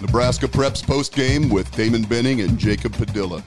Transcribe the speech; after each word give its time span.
Nebraska 0.00 0.46
Preps 0.46 0.86
post 0.86 1.12
game 1.12 1.48
with 1.48 1.68
Damon 1.72 2.02
Benning 2.02 2.40
and 2.40 2.56
Jacob 2.56 2.92
Padilla. 2.92 3.42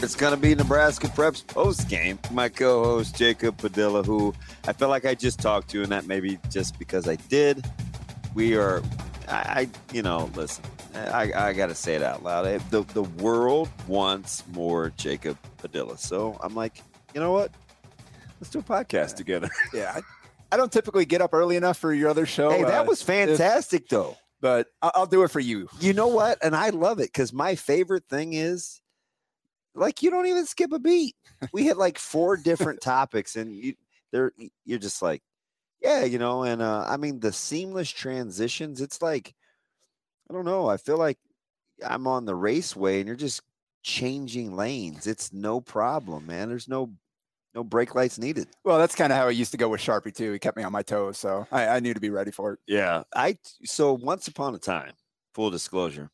It's 0.00 0.16
going 0.16 0.34
to 0.34 0.40
be 0.40 0.56
Nebraska 0.56 1.06
Preps 1.06 1.46
post 1.46 1.88
game. 1.88 2.18
My 2.32 2.48
co 2.48 2.82
host, 2.82 3.16
Jacob 3.16 3.56
Padilla, 3.58 4.02
who 4.02 4.34
I 4.66 4.72
feel 4.72 4.88
like 4.88 5.04
I 5.04 5.14
just 5.14 5.38
talked 5.40 5.70
to, 5.70 5.82
and 5.84 5.92
that 5.92 6.06
maybe 6.06 6.40
just 6.50 6.80
because 6.80 7.08
I 7.08 7.14
did. 7.14 7.64
We 8.34 8.56
are, 8.56 8.82
I, 9.28 9.34
I 9.34 9.68
you 9.92 10.02
know, 10.02 10.28
listen, 10.34 10.64
I, 10.94 11.32
I 11.32 11.52
got 11.52 11.68
to 11.68 11.74
say 11.76 11.94
it 11.94 12.02
out 12.02 12.24
loud. 12.24 12.60
The, 12.70 12.82
the 12.92 13.04
world 13.04 13.68
wants 13.86 14.42
more 14.52 14.92
Jacob 14.96 15.38
Padilla. 15.58 15.96
So 15.96 16.36
I'm 16.42 16.56
like, 16.56 16.82
you 17.14 17.20
know 17.20 17.32
what? 17.32 17.52
Let's 18.40 18.50
do 18.50 18.58
a 18.58 18.62
podcast 18.62 19.14
together. 19.14 19.48
Yeah. 19.72 19.92
I, 19.94 20.02
I 20.50 20.56
don't 20.56 20.72
typically 20.72 21.04
get 21.04 21.22
up 21.22 21.32
early 21.32 21.56
enough 21.56 21.78
for 21.78 21.94
your 21.94 22.10
other 22.10 22.26
show. 22.26 22.50
Hey, 22.50 22.64
that 22.64 22.82
uh, 22.82 22.84
was 22.84 23.00
fantastic, 23.00 23.88
though. 23.88 24.16
But 24.40 24.68
I'll 24.82 25.06
do 25.06 25.22
it 25.22 25.30
for 25.30 25.40
you. 25.40 25.68
You 25.80 25.94
know 25.94 26.08
what? 26.08 26.38
And 26.42 26.54
I 26.54 26.70
love 26.70 26.98
it 26.98 27.12
because 27.12 27.32
my 27.32 27.54
favorite 27.54 28.04
thing 28.10 28.34
is 28.34 28.82
like 29.74 30.02
you 30.02 30.10
don't 30.10 30.26
even 30.26 30.46
skip 30.46 30.72
a 30.72 30.78
beat. 30.78 31.16
We 31.52 31.64
hit 31.64 31.76
like 31.76 31.98
four 31.98 32.36
different 32.44 32.80
topics, 32.80 33.36
and 33.36 33.54
you 33.54 33.74
they're 34.12 34.32
you're 34.64 34.78
just 34.78 35.02
like, 35.02 35.22
yeah, 35.82 36.04
you 36.04 36.18
know. 36.18 36.42
And 36.42 36.62
uh, 36.62 36.84
I 36.86 36.96
mean 36.96 37.20
the 37.20 37.32
seamless 37.32 37.90
transitions. 37.90 38.80
It's 38.80 39.02
like 39.02 39.34
I 40.30 40.34
don't 40.34 40.44
know. 40.44 40.68
I 40.68 40.76
feel 40.76 40.98
like 40.98 41.18
I'm 41.86 42.06
on 42.06 42.24
the 42.24 42.34
raceway, 42.34 43.00
and 43.00 43.06
you're 43.06 43.16
just 43.16 43.42
changing 43.82 44.56
lanes. 44.56 45.06
It's 45.06 45.32
no 45.32 45.60
problem, 45.60 46.26
man. 46.26 46.48
There's 46.48 46.68
no 46.68 46.92
no 47.54 47.62
brake 47.62 47.94
lights 47.94 48.18
needed. 48.18 48.48
Well, 48.64 48.78
that's 48.78 48.94
kind 48.94 49.12
of 49.12 49.18
how 49.18 49.28
it 49.28 49.34
used 49.34 49.52
to 49.52 49.56
go 49.56 49.68
with 49.68 49.80
Sharpie 49.80 50.14
too. 50.14 50.32
He 50.32 50.38
kept 50.38 50.56
me 50.56 50.64
on 50.64 50.72
my 50.72 50.82
toes, 50.82 51.18
so 51.18 51.46
I, 51.52 51.68
I 51.68 51.80
knew 51.80 51.94
to 51.94 52.00
be 52.00 52.10
ready 52.10 52.30
for 52.30 52.54
it. 52.54 52.58
Yeah. 52.66 53.04
I 53.14 53.38
so 53.64 53.92
once 53.92 54.28
upon 54.28 54.54
a 54.54 54.58
time, 54.58 54.92
full 55.34 55.50
disclosure, 55.50 56.10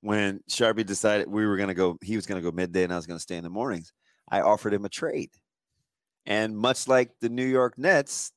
when 0.00 0.40
Sharpie 0.48 0.86
decided 0.86 1.28
we 1.28 1.46
were 1.46 1.56
gonna 1.56 1.74
go, 1.74 1.98
he 2.02 2.16
was 2.16 2.26
gonna 2.26 2.42
go 2.42 2.52
midday 2.52 2.84
and 2.84 2.92
I 2.92 2.96
was 2.96 3.06
gonna 3.06 3.18
stay 3.18 3.36
in 3.36 3.44
the 3.44 3.50
mornings, 3.50 3.92
I 4.30 4.40
offered 4.40 4.72
him 4.72 4.84
a 4.84 4.88
trade. 4.88 5.30
And 6.26 6.56
much 6.56 6.86
like 6.86 7.10
the 7.20 7.28
New 7.28 7.46
York 7.46 7.78
Nets, 7.78 8.32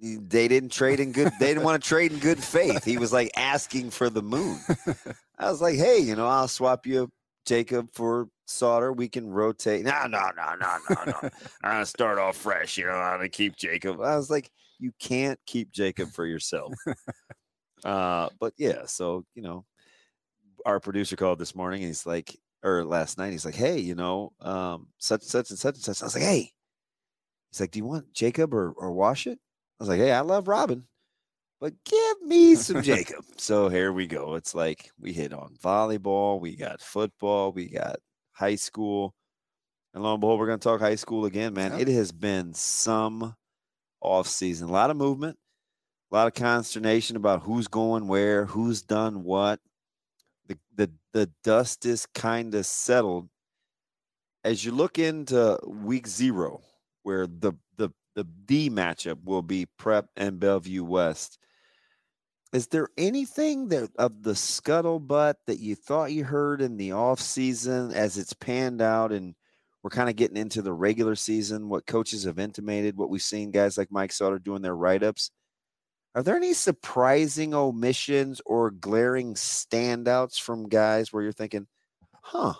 they 0.00 0.48
didn't 0.48 0.72
trade 0.72 1.00
in 1.00 1.12
good 1.12 1.32
they 1.38 1.48
didn't 1.48 1.64
want 1.64 1.82
to 1.82 1.88
trade 1.88 2.12
in 2.12 2.18
good 2.18 2.42
faith. 2.42 2.84
He 2.84 2.96
was 2.96 3.12
like 3.12 3.30
asking 3.36 3.90
for 3.90 4.08
the 4.08 4.22
moon. 4.22 4.58
I 5.38 5.50
was 5.50 5.60
like, 5.60 5.76
hey, 5.76 5.98
you 5.98 6.16
know, 6.16 6.26
I'll 6.26 6.48
swap 6.48 6.86
you 6.86 7.10
Jacob 7.44 7.88
for 7.92 8.28
Sautter. 8.52 8.94
We 8.94 9.08
can 9.08 9.28
rotate. 9.28 9.84
No, 9.84 10.06
no, 10.06 10.30
no, 10.36 10.54
no, 10.60 10.76
no, 10.90 11.04
no. 11.06 11.30
I'm 11.62 11.72
gonna 11.72 11.86
start 11.86 12.18
off 12.18 12.36
fresh. 12.36 12.78
You 12.78 12.86
know, 12.86 12.92
I'm 12.92 13.18
gonna 13.18 13.28
keep 13.28 13.56
Jacob. 13.56 14.00
I 14.00 14.16
was 14.16 14.30
like, 14.30 14.50
you 14.78 14.92
can't 14.98 15.38
keep 15.46 15.70
Jacob 15.70 16.10
for 16.10 16.26
yourself. 16.26 16.72
uh, 17.84 18.28
but 18.40 18.52
yeah, 18.56 18.86
so 18.86 19.24
you 19.34 19.42
know, 19.42 19.64
our 20.66 20.80
producer 20.80 21.16
called 21.16 21.38
this 21.38 21.54
morning 21.54 21.82
and 21.82 21.88
he's 21.88 22.06
like, 22.06 22.36
or 22.62 22.84
last 22.84 23.18
night, 23.18 23.32
he's 23.32 23.44
like, 23.44 23.54
hey, 23.54 23.78
you 23.78 23.94
know, 23.94 24.32
um, 24.40 24.88
such 24.98 25.22
such 25.22 25.50
and 25.50 25.58
such 25.58 25.76
and 25.76 25.84
such. 25.84 26.02
I 26.02 26.06
was 26.06 26.14
like, 26.14 26.24
hey, 26.24 26.52
he's 27.50 27.60
like, 27.60 27.70
do 27.70 27.78
you 27.78 27.84
want 27.84 28.12
Jacob 28.12 28.54
or 28.54 28.72
or 28.72 28.90
Washut? 28.90 29.36
I 29.36 29.38
was 29.78 29.88
like, 29.88 30.00
hey, 30.00 30.12
I 30.12 30.20
love 30.20 30.48
Robin, 30.48 30.86
but 31.60 31.74
give 31.84 32.22
me 32.22 32.54
some 32.54 32.82
Jacob. 32.82 33.24
So 33.36 33.68
here 33.68 33.92
we 33.92 34.06
go. 34.06 34.34
It's 34.34 34.54
like 34.54 34.90
we 35.00 35.12
hit 35.12 35.32
on 35.32 35.56
volleyball, 35.62 36.40
we 36.40 36.56
got 36.56 36.80
football, 36.80 37.52
we 37.52 37.68
got 37.68 37.96
high 38.42 38.56
school. 38.56 39.14
And 39.94 40.02
lo 40.02 40.14
and 40.14 40.20
behold, 40.20 40.40
we're 40.40 40.46
going 40.46 40.58
to 40.58 40.68
talk 40.68 40.80
high 40.80 40.96
school 40.96 41.26
again, 41.26 41.54
man. 41.54 41.78
It 41.78 41.86
has 41.88 42.10
been 42.10 42.54
some 42.54 43.36
off 44.00 44.26
season, 44.26 44.68
a 44.68 44.72
lot 44.72 44.90
of 44.90 44.96
movement, 44.96 45.38
a 46.10 46.14
lot 46.16 46.26
of 46.26 46.34
consternation 46.34 47.16
about 47.16 47.42
who's 47.42 47.68
going 47.68 48.08
where, 48.08 48.46
who's 48.46 48.82
done 48.82 49.22
what. 49.22 49.60
The 50.48 50.58
the 50.74 50.90
the 51.12 51.30
dust 51.44 51.86
is 51.86 52.06
kind 52.06 52.54
of 52.54 52.66
settled. 52.66 53.28
As 54.42 54.64
you 54.64 54.72
look 54.72 54.98
into 54.98 55.58
week 55.64 56.08
zero, 56.08 56.62
where 57.04 57.28
the 57.28 57.52
the 57.76 57.90
the 58.16 58.24
D 58.24 58.70
matchup 58.70 59.22
will 59.24 59.42
be 59.42 59.66
Prep 59.78 60.08
and 60.16 60.40
Bellevue 60.40 60.82
West. 60.84 61.38
Is 62.52 62.66
there 62.66 62.88
anything 62.98 63.68
that 63.68 63.90
of 63.96 64.22
the 64.22 64.32
scuttlebutt 64.32 65.34
that 65.46 65.58
you 65.58 65.74
thought 65.74 66.12
you 66.12 66.24
heard 66.24 66.60
in 66.60 66.76
the 66.76 66.92
off 66.92 67.18
season 67.18 67.92
as 67.92 68.18
it's 68.18 68.34
panned 68.34 68.82
out 68.82 69.10
and 69.10 69.34
we're 69.82 69.90
kind 69.90 70.10
of 70.10 70.16
getting 70.16 70.36
into 70.36 70.60
the 70.60 70.72
regular 70.72 71.14
season, 71.14 71.68
what 71.68 71.86
coaches 71.86 72.24
have 72.24 72.38
intimated, 72.38 72.96
what 72.96 73.08
we've 73.08 73.22
seen 73.22 73.50
guys 73.50 73.78
like 73.78 73.90
Mike 73.90 74.10
Sautter 74.10 74.42
doing 74.42 74.62
their 74.62 74.76
write-ups? 74.76 75.30
Are 76.14 76.22
there 76.22 76.36
any 76.36 76.52
surprising 76.52 77.54
omissions 77.54 78.42
or 78.44 78.70
glaring 78.70 79.34
standouts 79.34 80.38
from 80.38 80.68
guys 80.68 81.10
where 81.10 81.22
you're 81.22 81.32
thinking, 81.32 81.66
huh, 82.22 82.52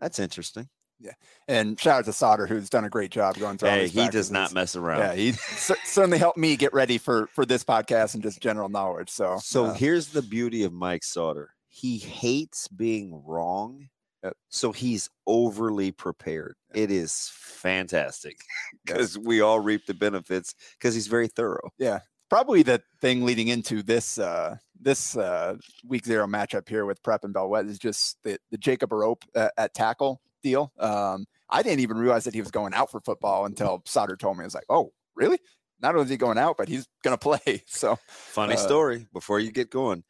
that's 0.00 0.18
interesting? 0.18 0.68
Yeah, 1.00 1.12
and 1.48 1.80
shout 1.80 2.00
out 2.00 2.04
to 2.04 2.10
Sautter, 2.10 2.46
who's 2.48 2.68
done 2.68 2.84
a 2.84 2.90
great 2.90 3.10
job 3.10 3.36
going 3.38 3.56
through. 3.56 3.70
Hey, 3.70 3.88
he 3.88 4.08
does 4.08 4.30
not 4.30 4.52
mess 4.52 4.76
around. 4.76 5.00
Yeah, 5.00 5.14
he 5.14 5.32
cer- 5.32 5.76
certainly 5.84 6.18
helped 6.18 6.38
me 6.38 6.56
get 6.56 6.74
ready 6.74 6.98
for 6.98 7.26
for 7.28 7.46
this 7.46 7.64
podcast 7.64 8.14
and 8.14 8.22
just 8.22 8.40
general 8.40 8.68
knowledge. 8.68 9.08
So, 9.08 9.38
So 9.42 9.66
uh, 9.66 9.74
here's 9.74 10.08
the 10.08 10.22
beauty 10.22 10.62
of 10.64 10.72
Mike 10.72 11.02
Sautter. 11.02 11.46
He 11.68 11.98
hates 11.98 12.68
being 12.68 13.22
wrong. 13.24 13.88
Yep. 14.22 14.36
So 14.50 14.72
he's 14.72 15.08
overly 15.26 15.92
prepared. 15.92 16.54
It 16.74 16.90
is 16.90 17.30
fantastic 17.32 18.36
because 18.84 19.18
we 19.18 19.40
all 19.40 19.60
reap 19.60 19.86
the 19.86 19.94
benefits 19.94 20.54
because 20.78 20.94
he's 20.94 21.06
very 21.06 21.28
thorough. 21.28 21.70
Yeah, 21.78 22.00
probably 22.28 22.62
the 22.62 22.82
thing 23.00 23.24
leading 23.24 23.48
into 23.48 23.82
this 23.82 24.18
uh 24.18 24.56
this 24.78 25.16
uh 25.16 25.56
week 25.86 26.04
zero 26.04 26.26
matchup 26.26 26.68
here 26.68 26.84
with 26.84 27.02
Prep 27.02 27.24
and 27.24 27.34
Belwet 27.34 27.68
is 27.68 27.78
just 27.78 28.18
the 28.22 28.38
the 28.50 28.58
Jacob 28.58 28.90
Arop 28.90 29.22
at, 29.34 29.52
at 29.56 29.74
tackle 29.74 30.20
deal. 30.42 30.72
Um, 30.78 31.26
I 31.48 31.62
didn't 31.62 31.80
even 31.80 31.96
realize 31.98 32.24
that 32.24 32.34
he 32.34 32.40
was 32.40 32.50
going 32.50 32.74
out 32.74 32.90
for 32.90 33.00
football 33.00 33.44
until 33.44 33.80
Sautter 33.80 34.18
told 34.18 34.36
me. 34.36 34.42
I 34.42 34.46
was 34.46 34.54
like, 34.54 34.64
oh, 34.68 34.92
really? 35.14 35.38
Not 35.80 35.94
only 35.94 36.04
is 36.04 36.10
he 36.10 36.16
going 36.16 36.38
out, 36.38 36.56
but 36.56 36.68
he's 36.68 36.86
going 37.02 37.16
to 37.18 37.18
play. 37.18 37.62
So 37.66 37.98
Funny 38.08 38.54
Uh, 38.54 38.58
story 38.58 39.06
before 39.12 39.40
you 39.40 39.50
get 39.50 39.70
going. 39.70 40.04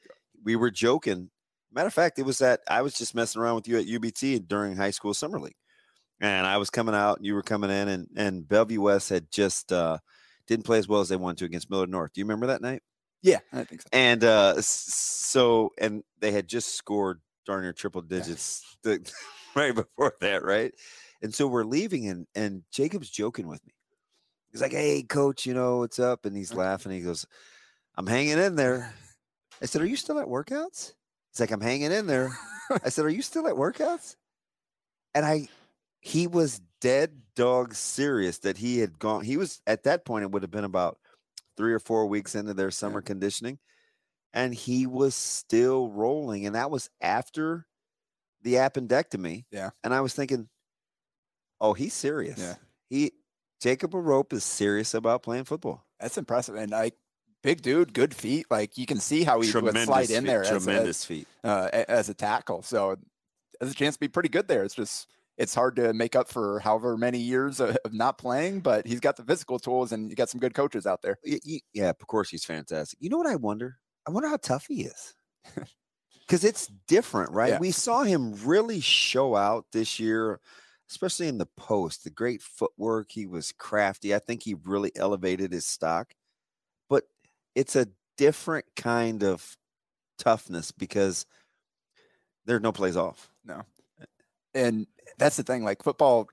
We 0.45 0.57
were 0.57 0.71
joking. 0.71 1.31
Matter 1.73 1.87
of 1.87 1.95
fact, 1.95 2.19
it 2.19 2.25
was 2.25 2.39
that 2.39 2.61
I 2.69 2.83
was 2.83 2.95
just 2.95 3.15
messing 3.15 3.41
around 3.41 3.55
with 3.55 3.69
you 3.69 3.79
at 3.79 3.87
UBT 3.87 4.49
during 4.49 4.77
high 4.77 4.91
school 4.91 5.15
summer 5.15 5.39
league. 5.39 5.55
And 6.21 6.47
I 6.47 6.59
was 6.59 6.69
coming 6.69 6.95
out 6.95 7.17
and 7.19 7.27
you 7.27 7.35
were 7.35 7.43
coming 7.43 7.71
in 7.71 7.89
and, 7.89 8.09
and 8.17 8.47
Bellevue 8.49 8.81
West 8.81 9.09
had 9.09 9.31
just 9.31 9.73
uh, 9.73 9.99
didn't 10.47 10.67
play 10.67 10.79
as 10.79 10.89
well 10.89 11.01
as 11.01 11.09
they 11.09 11.17
wanted 11.17 11.39
to 11.39 11.45
against 11.47 11.71
Millard 11.71 11.89
North. 11.89 12.12
Do 12.12 12.21
you 12.21 12.25
remember 12.27 12.49
that 12.49 12.61
night? 12.61 12.83
yeah, 13.23 13.39
I 13.53 13.65
think 13.65 13.83
so. 13.83 13.89
And 13.93 14.25
uh, 14.25 14.55
so, 14.61 15.71
and 15.79 16.03
they 16.21 16.33
had 16.33 16.49
just 16.49 16.75
scored 16.75 17.21
darn 17.47 17.62
near 17.62 17.73
triple 17.73 18.03
digits 18.03 18.77
the, 18.83 19.11
right 19.55 19.75
before 19.75 20.15
that, 20.21 20.45
right? 20.45 20.73
And 21.23 21.34
so 21.34 21.47
we're 21.47 21.65
leaving, 21.65 22.09
and 22.09 22.27
and 22.34 22.62
Jacob's 22.73 23.11
joking 23.11 23.47
with 23.47 23.65
me. 23.67 23.75
He's 24.53 24.61
like, 24.61 24.73
"Hey, 24.73 25.03
coach, 25.03 25.47
you 25.47 25.55
know 25.55 25.79
what's 25.79 25.99
up?" 25.99 26.25
And 26.25 26.37
he's 26.37 26.55
laughing. 26.55 26.93
He 26.93 27.00
goes, 27.00 27.27
"I'm 27.97 28.06
hanging 28.06 28.39
in 28.39 28.56
there." 28.56 28.95
I 29.62 29.67
said, 29.67 29.82
"Are 29.82 29.87
you 29.87 29.97
still 29.97 30.19
at 30.19 30.26
workouts?" 30.26 30.94
He's 31.32 31.41
like, 31.41 31.50
"I'm 31.50 31.61
hanging 31.61 31.93
in 31.93 32.06
there." 32.06 32.31
I 32.85 32.88
said, 32.88 33.05
"Are 33.05 33.11
you 33.11 33.23
still 33.23 33.47
at 33.47 33.55
workouts?" 33.55 34.17
And 35.14 35.26
I, 35.26 35.49
he 36.00 36.26
was 36.26 36.61
dead 36.81 37.23
dog 37.35 37.75
serious 37.75 38.38
that 38.38 38.56
he 38.56 38.79
had 38.79 38.99
gone. 38.99 39.25
He 39.25 39.37
was 39.37 39.61
at 39.67 39.85
that 39.85 40.05
point. 40.05 40.25
It 40.25 40.31
would 40.31 40.43
have 40.43 40.50
been 40.50 40.64
about 40.64 40.99
three 41.56 41.73
or 41.73 41.79
four 41.79 42.06
weeks 42.06 42.35
into 42.35 42.55
their 42.55 42.70
summer 42.70 43.03
conditioning, 43.03 43.59
and 44.32 44.55
he 44.55 44.87
was 44.87 45.15
still 45.15 45.88
rolling. 45.91 46.47
And 46.47 46.55
that 46.55 46.71
was 46.71 46.88
after 47.00 47.67
the 48.43 48.55
appendectomy. 48.55 49.44
Yeah. 49.50 49.71
And 49.85 49.93
I 49.94 50.00
was 50.00 50.15
thinking, 50.15 50.49
oh, 51.61 51.73
he's 51.75 51.94
serious. 51.94 52.38
Yeah. 52.38 52.55
He 52.88 53.12
Jacob 53.61 53.93
Arop 53.93 54.32
is 54.32 54.44
serious 54.44 54.94
about 54.94 55.23
playing 55.23 55.44
football. 55.44 55.85
That's 56.00 56.17
impressive. 56.17 56.55
And 56.56 56.71
like 56.73 56.94
big 57.43 57.61
dude, 57.62 57.93
good 57.93 58.15
feet. 58.15 58.47
Like 58.50 58.79
you 58.79 58.87
can 58.87 58.99
see 58.99 59.23
how 59.23 59.41
he 59.41 59.50
would 59.53 59.77
slide 59.79 60.11
in 60.11 60.23
feat, 60.23 60.27
there 60.27 60.43
as 60.43 60.50
a, 60.50 60.61
Tremendous 60.61 61.05
feat. 61.05 61.29
uh, 61.44 61.69
as 61.73 62.09
a 62.09 62.15
tackle. 62.15 62.62
So 62.62 62.97
has 63.61 63.71
a 63.71 63.75
chance 63.75 63.97
to 63.97 64.00
be 64.00 64.09
pretty 64.09 64.31
good 64.31 64.49
there. 64.49 64.65
It's 64.65 64.75
just 64.75 65.09
it's 65.37 65.55
hard 65.55 65.76
to 65.76 65.93
make 65.94 66.17
up 66.17 66.29
for 66.29 66.59
however 66.61 66.97
many 66.99 67.19
years 67.19 67.61
of, 67.61 67.76
of 67.85 67.93
not 67.94 68.19
playing, 68.19 68.61
but 68.61 68.87
he's 68.87 69.00
got 69.00 69.17
the 69.17 69.23
physical 69.25 69.59
tools 69.59 69.93
and 69.93 70.11
you 70.11 70.17
got 70.17 70.29
some 70.29 70.41
good 70.41 70.53
coaches 70.55 70.87
out 70.87 71.00
there. 71.03 71.19
Y- 71.25 71.38
y- 71.47 71.61
Yeah, 71.73 71.91
of 71.91 71.99
course 72.06 72.29
he's 72.31 72.44
fantastic. 72.44 72.99
You 73.00 73.09
know 73.11 73.19
what 73.19 73.26
I 73.26 73.37
wonder? 73.37 73.76
I 74.11 74.12
wonder 74.12 74.29
how 74.29 74.39
tough 74.39 74.67
he 74.69 74.83
is. 74.83 75.15
Because 76.27 76.45
it's 76.45 76.69
different, 76.87 77.33
right? 77.33 77.49
Yeah. 77.49 77.59
We 77.59 77.73
saw 77.73 78.05
him 78.05 78.37
really 78.45 78.79
show 78.79 79.35
out 79.35 79.67
this 79.73 79.99
year, 79.99 80.39
especially 80.89 81.27
in 81.27 81.39
the 81.39 81.49
post. 81.57 82.05
The 82.05 82.11
great 82.11 82.41
footwork. 82.41 83.11
He 83.11 83.27
was 83.27 83.51
crafty. 83.51 84.15
I 84.15 84.21
think 84.21 84.45
he 84.45 84.55
really 84.55 84.93
elevated 84.95 85.51
his 85.51 85.67
stock. 85.67 86.15
But 86.89 87.03
it's 87.57 87.75
a 87.75 87.89
different 88.17 88.67
kind 88.77 89.25
of 89.25 89.57
toughness 90.19 90.71
because 90.71 91.27
there's 92.47 92.62
no 92.62 92.71
plays 92.71 92.97
off. 92.97 93.29
No. 93.45 93.62
And 94.55 94.87
that's 95.19 95.37
the 95.37 95.43
thing, 95.43 95.65
like 95.65 95.83
football, 95.83 96.29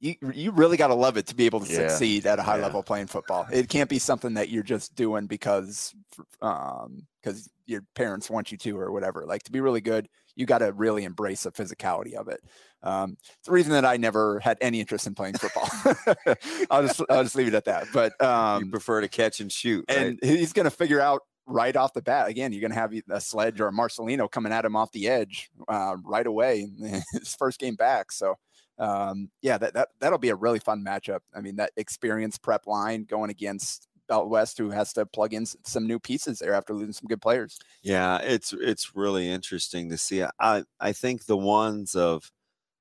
you 0.00 0.14
you 0.32 0.50
really 0.52 0.76
got 0.76 0.88
to 0.88 0.94
love 0.94 1.16
it 1.16 1.26
to 1.26 1.34
be 1.34 1.46
able 1.46 1.60
to 1.60 1.66
Yeah. 1.72 1.88
succeed 1.88 2.26
at 2.26 2.38
a 2.38 2.42
high 2.42 2.56
Yeah. 2.56 2.62
level 2.64 2.82
playing 2.82 3.06
football. 3.08 3.46
It 3.50 3.68
can't 3.68 3.90
be 3.90 3.98
something 3.98 4.34
that 4.34 4.48
you're 4.48 4.62
just 4.62 4.94
doing 4.94 5.26
because 5.26 5.94
um 6.42 7.06
because 7.22 7.48
your 7.66 7.82
parents 7.94 8.30
want 8.30 8.50
you 8.52 8.58
to 8.58 8.78
or 8.78 8.92
whatever. 8.92 9.24
Like 9.26 9.42
to 9.44 9.52
be 9.52 9.60
really 9.60 9.80
good, 9.80 10.08
you 10.36 10.46
got 10.46 10.58
to 10.58 10.72
really 10.72 11.04
embrace 11.04 11.42
the 11.42 11.52
physicality 11.52 12.14
of 12.14 12.28
it. 12.28 12.40
Um, 12.82 13.16
it's 13.20 13.46
the 13.46 13.52
reason 13.52 13.72
that 13.72 13.84
I 13.84 13.96
never 13.96 14.38
had 14.40 14.56
any 14.60 14.80
interest 14.80 15.06
in 15.06 15.14
playing 15.14 15.34
football. 15.34 15.68
I'll 16.70 16.86
just 16.86 17.02
I'll 17.10 17.24
just 17.24 17.34
leave 17.34 17.48
it 17.48 17.54
at 17.54 17.64
that. 17.66 17.88
But 17.92 18.12
you 18.20 18.26
um, 18.26 18.70
prefer 18.70 19.00
to 19.00 19.08
catch 19.08 19.40
and 19.40 19.50
shoot. 19.52 19.84
right? 19.88 19.98
and 19.98 20.18
he's 20.22 20.52
going 20.52 20.64
to 20.64 20.70
figure 20.70 21.00
out 21.00 21.22
right 21.46 21.74
off 21.76 21.92
the 21.92 22.02
bat. 22.02 22.28
Again, 22.28 22.52
you're 22.52 22.60
going 22.60 22.70
to 22.72 22.78
have 22.78 22.92
a 23.10 23.20
sledge 23.20 23.60
or 23.60 23.68
a 23.68 23.72
Marcelino 23.72 24.30
coming 24.30 24.52
at 24.52 24.64
him 24.64 24.76
off 24.76 24.92
the 24.92 25.08
edge 25.08 25.50
uh, 25.66 25.96
right 26.04 26.26
away. 26.26 26.60
in 26.60 27.02
His 27.12 27.34
first 27.34 27.58
game 27.58 27.74
back. 27.74 28.12
So, 28.12 28.36
um, 28.78 29.30
yeah, 29.42 29.58
that, 29.58 29.74
that 29.74 29.88
that'll 30.00 30.18
be 30.18 30.28
a 30.30 30.34
really 30.34 30.58
fun 30.58 30.84
matchup. 30.84 31.20
I 31.34 31.40
mean, 31.40 31.56
that 31.56 31.72
experienced 31.76 32.42
prep 32.42 32.66
line 32.66 33.04
going 33.04 33.30
against 33.30 33.88
Bell 34.08 34.28
West, 34.28 34.58
who 34.58 34.70
has 34.70 34.92
to 34.94 35.06
plug 35.06 35.34
in 35.34 35.46
some 35.46 35.86
new 35.86 35.98
pieces 35.98 36.38
there 36.38 36.54
after 36.54 36.74
losing 36.74 36.92
some 36.92 37.08
good 37.08 37.20
players. 37.20 37.58
Yeah, 37.82 38.18
it's 38.18 38.52
it's 38.52 38.94
really 38.94 39.28
interesting 39.30 39.90
to 39.90 39.98
see. 39.98 40.24
I 40.40 40.64
I 40.80 40.92
think 40.92 41.26
the 41.26 41.36
ones 41.36 41.94
of 41.94 42.30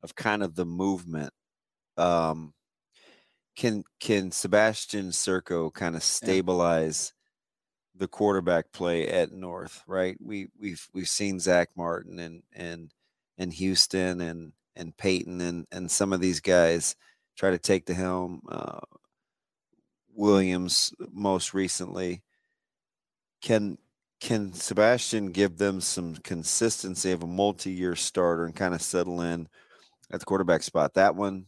of 0.04 0.16
kind 0.16 0.44
of 0.44 0.56
the 0.56 0.66
movement 0.66 1.34
um 1.98 2.54
can 3.56 3.84
can 4.00 4.32
Sebastian 4.32 5.08
Serco 5.10 5.74
kind 5.74 5.96
of 5.96 6.04
stabilize 6.04 7.14
the 7.96 8.08
quarterback 8.08 8.72
play 8.72 9.08
at 9.08 9.32
North, 9.32 9.84
right? 9.88 10.16
We 10.22 10.50
we've 10.60 10.88
we've 10.94 11.10
seen 11.10 11.40
Zach 11.40 11.70
Martin 11.76 12.20
and 12.20 12.44
and 12.54 12.94
and 13.38 13.52
Houston 13.54 14.22
and 14.22 14.54
and 14.78 14.96
Peyton 14.96 15.42
and 15.42 15.68
and 15.72 15.92
some 15.92 16.14
of 16.14 16.22
these 16.22 16.40
guys 16.40 16.96
try 17.38 17.52
to 17.52 17.58
take 17.58 17.86
the 17.86 17.94
helm. 17.94 18.42
Uh, 18.50 18.80
Williams 20.18 20.94
most 21.12 21.54
recently. 21.54 22.24
Can 23.42 23.78
can 24.20 24.52
Sebastian 24.54 25.32
give 25.32 25.58
them 25.58 25.80
some 25.80 26.16
consistency 26.16 27.12
of 27.12 27.22
a 27.22 27.28
multi-year 27.28 27.96
starter 27.96 28.46
and 28.46 28.56
kind 28.56 28.74
of 28.74 28.82
settle 28.82 29.22
in 29.22 29.48
at 30.12 30.20
the 30.20 30.26
quarterback 30.26 30.64
spot? 30.64 30.96
That 30.96 31.16
one, 31.16 31.46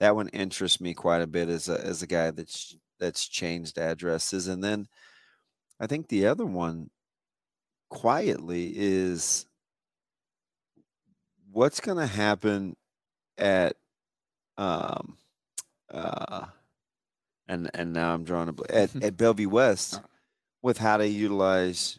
that 0.00 0.16
one 0.16 0.28
interests 0.28 0.80
me 0.80 0.92
quite 0.92 1.22
a 1.22 1.28
bit 1.28 1.48
as 1.48 1.68
a 1.68 1.80
as 1.80 2.02
a 2.02 2.06
guy 2.06 2.32
that's 2.32 2.76
that's 2.98 3.28
changed 3.28 3.78
addresses. 3.78 4.48
And 4.48 4.62
then 4.62 4.88
I 5.78 5.86
think 5.86 6.08
the 6.08 6.26
other 6.26 6.44
one 6.44 6.90
quietly 7.88 8.72
is 8.74 9.46
what's 11.52 11.80
going 11.80 11.98
to 11.98 12.06
happen 12.06 12.76
at 13.38 13.76
um 14.58 15.16
uh 15.92 16.44
and 17.48 17.70
and 17.74 17.92
now 17.92 18.12
I'm 18.14 18.24
drawing 18.24 18.48
a 18.48 18.52
bl- 18.52 18.64
at 18.68 18.94
at 19.02 19.16
Bellevue 19.16 19.48
West 19.48 19.94
Uh. 19.94 20.00
with 20.62 20.78
how 20.78 20.98
to 20.98 21.06
utilize 21.08 21.98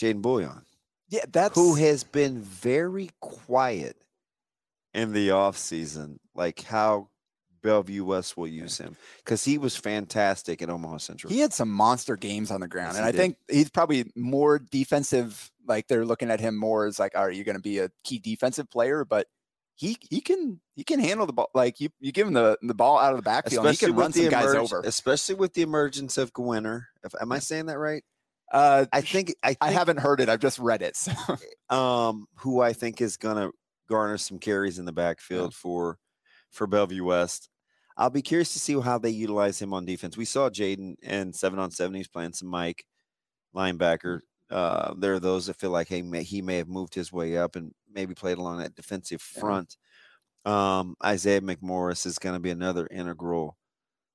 Jaden 0.00 0.22
Bullion, 0.22 0.62
Yeah, 1.10 1.24
that's 1.30 1.54
who 1.54 1.74
has 1.74 2.02
been 2.04 2.40
very 2.40 3.10
quiet 3.20 3.96
in 4.94 5.12
the 5.12 5.30
off 5.32 5.58
season, 5.58 6.18
like 6.34 6.62
how 6.62 7.09
Bellevue 7.62 8.04
West 8.04 8.36
will 8.36 8.46
use 8.46 8.78
him 8.78 8.96
because 9.24 9.44
he 9.44 9.58
was 9.58 9.76
fantastic 9.76 10.62
at 10.62 10.70
Omaha 10.70 10.98
Central. 10.98 11.32
He 11.32 11.40
had 11.40 11.52
some 11.52 11.70
monster 11.70 12.16
games 12.16 12.50
on 12.50 12.60
the 12.60 12.68
ground, 12.68 12.92
he 12.92 12.98
and 12.98 13.06
I 13.06 13.12
did. 13.12 13.18
think 13.18 13.36
he's 13.48 13.70
probably 13.70 14.10
more 14.16 14.58
defensive. 14.58 15.50
Like 15.66 15.88
they're 15.88 16.04
looking 16.04 16.30
at 16.30 16.40
him 16.40 16.56
more 16.56 16.86
as 16.86 16.98
like, 16.98 17.16
are 17.16 17.30
you 17.30 17.44
going 17.44 17.56
to 17.56 17.62
be 17.62 17.78
a 17.78 17.90
key 18.02 18.18
defensive 18.18 18.70
player? 18.70 19.04
But 19.04 19.26
he 19.74 19.96
he 20.10 20.20
can 20.20 20.60
he 20.74 20.84
can 20.84 21.00
handle 21.00 21.26
the 21.26 21.32
ball. 21.32 21.50
Like 21.54 21.80
you 21.80 21.88
you 22.00 22.12
give 22.12 22.26
him 22.26 22.34
the 22.34 22.58
the 22.62 22.74
ball 22.74 22.98
out 22.98 23.12
of 23.12 23.18
the 23.18 23.22
backfield, 23.22 23.66
and 23.66 23.76
he 23.76 23.86
can 23.86 23.96
run 23.96 24.12
some 24.12 24.28
guys 24.28 24.54
over. 24.54 24.82
especially 24.84 25.36
with 25.36 25.54
the 25.54 25.62
emergence 25.62 26.18
of 26.18 26.32
Gwinner. 26.32 26.84
If, 27.04 27.14
am 27.20 27.32
I 27.32 27.38
saying 27.38 27.66
that 27.66 27.78
right? 27.78 28.02
Uh, 28.52 28.86
I 28.92 29.00
think 29.00 29.34
I 29.42 29.48
think 29.48 29.58
I 29.60 29.70
haven't 29.70 29.98
heard 29.98 30.20
it. 30.20 30.28
I've 30.28 30.40
just 30.40 30.58
read 30.58 30.82
it. 30.82 30.96
So. 30.96 31.12
um, 31.74 32.26
who 32.36 32.60
I 32.60 32.72
think 32.72 33.00
is 33.00 33.16
going 33.16 33.36
to 33.36 33.52
garner 33.88 34.18
some 34.18 34.38
carries 34.38 34.78
in 34.78 34.84
the 34.84 34.92
backfield 34.92 35.54
for 35.54 35.98
for 36.50 36.66
Bellevue 36.66 37.04
West. 37.04 37.48
I'll 38.00 38.08
be 38.08 38.22
curious 38.22 38.54
to 38.54 38.58
see 38.58 38.80
how 38.80 38.96
they 38.96 39.10
utilize 39.10 39.60
him 39.60 39.74
on 39.74 39.84
defense. 39.84 40.16
We 40.16 40.24
saw 40.24 40.48
Jaden 40.48 40.96
and 41.02 41.36
seven 41.36 41.58
on 41.58 41.70
seven. 41.70 41.94
He's 41.94 42.08
playing 42.08 42.32
some 42.32 42.48
Mike 42.48 42.86
linebacker. 43.54 44.20
Uh, 44.50 44.94
there 44.96 45.12
are 45.12 45.20
those 45.20 45.46
that 45.46 45.56
feel 45.56 45.70
like 45.70 45.88
hey, 45.88 46.00
may, 46.00 46.22
he 46.22 46.40
may 46.40 46.56
have 46.56 46.66
moved 46.66 46.94
his 46.94 47.12
way 47.12 47.36
up 47.36 47.56
and 47.56 47.74
maybe 47.92 48.14
played 48.14 48.38
along 48.38 48.58
that 48.58 48.74
defensive 48.74 49.20
front. 49.20 49.76
Um, 50.46 50.96
Isaiah 51.04 51.42
McMorris 51.42 52.06
is 52.06 52.18
going 52.18 52.34
to 52.34 52.40
be 52.40 52.48
another 52.50 52.88
integral 52.90 53.58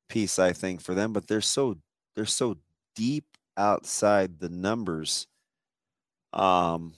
piece, 0.10 0.40
I 0.40 0.52
think, 0.52 0.82
for 0.82 0.96
them. 0.96 1.14
But 1.14 1.28
they're 1.28 1.42
so 1.42 1.78
they're 2.16 2.26
so 2.26 2.58
deep 2.96 3.26
outside 3.56 4.40
the 4.40 4.50
numbers. 4.50 5.28
Um, 6.34 6.96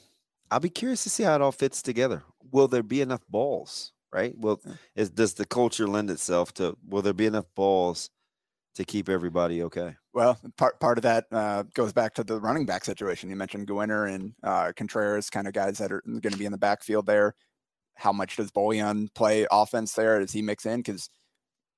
I'll 0.49 0.61
be 0.61 0.69
curious 0.69 1.03
to 1.03 1.09
see 1.09 1.23
how 1.23 1.35
it 1.35 1.41
all 1.41 1.51
fits 1.51 1.81
together. 1.81 2.23
Will 2.49 2.69
there 2.69 2.83
be 2.83 3.01
enough 3.01 3.27
balls? 3.27 3.91
Right? 4.12 4.33
Well, 4.38 4.62
is 4.95 5.09
does 5.09 5.33
the 5.33 5.45
culture 5.45 5.88
lend 5.88 6.09
itself 6.09 6.54
to? 6.56 6.77
Will 6.88 7.01
there 7.01 7.13
be 7.13 7.25
enough 7.25 7.45
balls 7.56 8.09
to 8.75 8.86
keep 8.86 9.09
everybody 9.09 9.63
okay? 9.63 9.95
Well, 10.13 10.39
part 10.57 10.80
part 10.80 10.98
of 10.98 11.04
that 11.04 11.25
uh, 11.31 11.63
goes 11.74 11.94
back 11.94 12.15
to 12.15 12.24
the 12.24 12.39
running 12.39 12.65
back 12.65 12.86
situation. 12.86 13.30
You 13.30 13.36
mentioned 13.36 13.68
Gwinner 13.68 14.13
and 14.13 14.33
uh, 14.44 14.71
Contreras, 14.75 15.30
kind 15.30 15.48
of 15.48 15.54
guys 15.54 15.77
that 15.80 15.92
are 15.92 16.01
going 16.06 16.31
to 16.31 16.38
be 16.38 16.45
in 16.45 16.51
the 16.51 16.57
backfield 16.57 17.06
there. 17.06 17.36
How 17.95 18.12
much 18.12 18.38
does 18.38 18.51
Boyan 18.51 19.13
play 19.13 19.45
offense 19.51 19.94
there? 19.94 20.19
Does 20.19 20.31
he 20.31 20.42
mix 20.42 20.65
in? 20.65 20.77
Because 20.77 21.09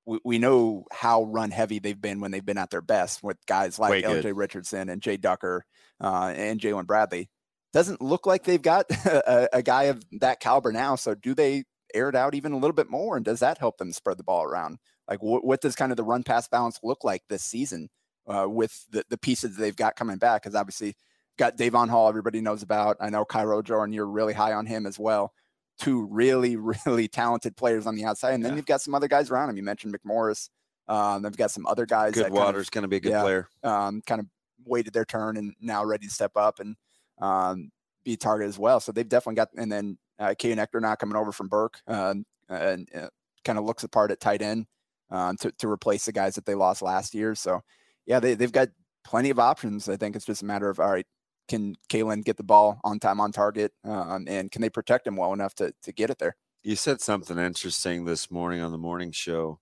we, 0.06 0.18
we 0.24 0.38
know 0.38 0.84
how 0.92 1.24
run 1.24 1.50
heavy 1.50 1.78
they've 1.78 2.00
been 2.00 2.20
when 2.20 2.30
they've 2.30 2.44
been 2.44 2.58
at 2.58 2.70
their 2.70 2.82
best 2.82 3.22
with 3.22 3.36
guys 3.46 3.78
like 3.78 4.04
LJ 4.04 4.32
Richardson 4.34 4.88
and 4.88 5.02
Jay 5.02 5.16
Ducker 5.16 5.64
uh, 6.00 6.32
and 6.34 6.60
Jalen 6.60 6.86
Bradley. 6.86 7.30
Doesn't 7.72 8.02
look 8.02 8.26
like 8.26 8.44
they've 8.44 8.60
got 8.60 8.86
a, 9.04 9.48
a 9.58 9.62
guy 9.62 9.84
of 9.84 10.02
that 10.20 10.40
caliber 10.40 10.72
now. 10.72 10.96
So 10.96 11.14
do 11.14 11.34
they 11.34 11.64
air 11.94 12.08
it 12.08 12.14
out 12.14 12.34
even 12.34 12.52
a 12.52 12.58
little 12.58 12.74
bit 12.74 12.90
more? 12.90 13.16
And 13.16 13.24
does 13.24 13.40
that 13.40 13.58
help 13.58 13.78
them 13.78 13.92
spread 13.92 14.18
the 14.18 14.24
ball 14.24 14.44
around? 14.44 14.78
Like 15.08 15.22
what, 15.22 15.44
what 15.44 15.60
does 15.60 15.74
kind 15.76 15.92
of 15.92 15.96
the 15.96 16.04
run 16.04 16.22
pass 16.22 16.48
balance 16.48 16.78
look 16.82 17.04
like 17.04 17.22
this 17.28 17.42
season? 17.42 17.90
uh, 18.30 18.48
with 18.48 18.86
the, 18.90 19.04
the 19.08 19.18
pieces 19.18 19.56
they've 19.56 19.76
got 19.76 19.96
coming 19.96 20.18
back. 20.18 20.42
Because 20.42 20.54
obviously, 20.54 20.96
got 21.38 21.56
Davon 21.56 21.88
Hall, 21.88 22.08
everybody 22.08 22.40
knows 22.40 22.62
about. 22.62 22.96
I 23.00 23.10
know 23.10 23.24
Cairo 23.24 23.62
Jordan, 23.62 23.92
you're 23.92 24.06
really 24.06 24.34
high 24.34 24.52
on 24.52 24.66
him 24.66 24.86
as 24.86 24.98
well. 24.98 25.32
Two 25.78 26.06
really, 26.06 26.56
really 26.86 27.08
talented 27.08 27.56
players 27.56 27.86
on 27.86 27.96
the 27.96 28.04
outside. 28.04 28.34
And 28.34 28.44
then 28.44 28.52
Yeah. 28.52 28.56
you've 28.56 28.66
got 28.66 28.82
some 28.82 28.94
other 28.94 29.08
guys 29.08 29.30
around 29.30 29.50
him. 29.50 29.56
You 29.56 29.62
mentioned 29.62 29.94
McMorris. 29.94 30.48
Um, 30.88 31.22
they've 31.22 31.36
got 31.36 31.50
some 31.50 31.66
other 31.66 31.86
guys 31.86 32.14
that 32.14 32.32
kind 32.32 32.56
of, 32.56 32.70
going 32.70 32.82
to 32.82 32.88
be 32.88 32.96
a 32.96 33.00
good 33.00 33.10
yeah. 33.10 33.22
player. 33.22 33.48
um, 33.62 34.02
kind 34.06 34.20
of 34.20 34.26
waited 34.64 34.92
their 34.92 35.04
turn 35.04 35.36
and 35.36 35.54
now 35.60 35.84
ready 35.84 36.06
to 36.06 36.12
step 36.12 36.32
up 36.36 36.58
and 36.58 36.76
um, 37.20 37.70
be 38.04 38.14
a 38.14 38.16
target 38.16 38.48
as 38.48 38.58
well. 38.58 38.80
So 38.80 38.90
they've 38.90 39.08
definitely 39.08 39.36
got, 39.36 39.48
and 39.56 39.70
then 39.70 39.98
uh, 40.20 40.34
Kay 40.38 40.54
Nectar 40.54 40.80
now 40.80 40.94
coming 40.94 41.16
over 41.16 41.32
from 41.32 41.48
Burke 41.48 41.80
um, 41.88 42.24
and 42.48 42.88
uh, 42.94 43.08
kind 43.44 43.58
of 43.58 43.64
looks 43.64 43.82
apart 43.82 44.12
at 44.12 44.20
tight 44.20 44.42
end 44.42 44.66
um, 45.10 45.36
to, 45.38 45.50
to 45.52 45.68
replace 45.68 46.04
the 46.04 46.12
guys 46.12 46.36
that 46.36 46.46
they 46.46 46.54
lost 46.54 46.82
last 46.82 47.14
year. 47.14 47.34
So, 47.34 47.60
yeah, 48.06 48.20
they, 48.20 48.34
they've 48.34 48.52
got 48.52 48.68
plenty 49.02 49.30
of 49.30 49.38
options. 49.38 49.88
I 49.88 49.96
think 49.96 50.14
it's 50.14 50.26
just 50.26 50.42
a 50.42 50.46
matter 50.46 50.68
of, 50.68 50.78
all 50.78 50.90
right, 50.90 51.06
can 51.48 51.74
Kalen 51.88 52.24
get 52.24 52.36
the 52.36 52.44
ball 52.44 52.78
on 52.84 53.00
time, 53.00 53.20
on 53.20 53.32
target, 53.32 53.72
um, 53.84 54.26
and 54.28 54.52
can 54.52 54.62
they 54.62 54.70
protect 54.70 55.06
him 55.06 55.16
well 55.16 55.32
enough 55.32 55.54
to, 55.56 55.72
to 55.82 55.92
get 55.92 56.10
it 56.10 56.18
there? 56.18 56.36
You 56.62 56.76
said 56.76 57.00
something 57.00 57.38
interesting 57.38 58.04
this 58.04 58.30
morning 58.30 58.60
on 58.60 58.70
the 58.70 58.78
morning 58.78 59.10
show. 59.10 59.58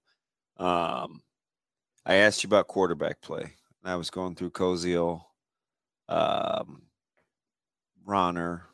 Um, 0.58 1.22
I 2.04 2.16
asked 2.16 2.42
you 2.42 2.48
about 2.48 2.66
quarterback 2.66 3.20
play. 3.22 3.54
And 3.82 3.92
I 3.92 3.96
was 3.96 4.10
going 4.10 4.34
through 4.34 4.50
Koziel, 4.50 5.22
um, 6.08 6.82
Ronner, 8.04 8.67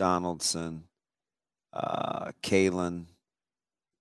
Donaldson, 0.00 0.84
uh, 1.74 2.32
Kalen. 2.42 3.04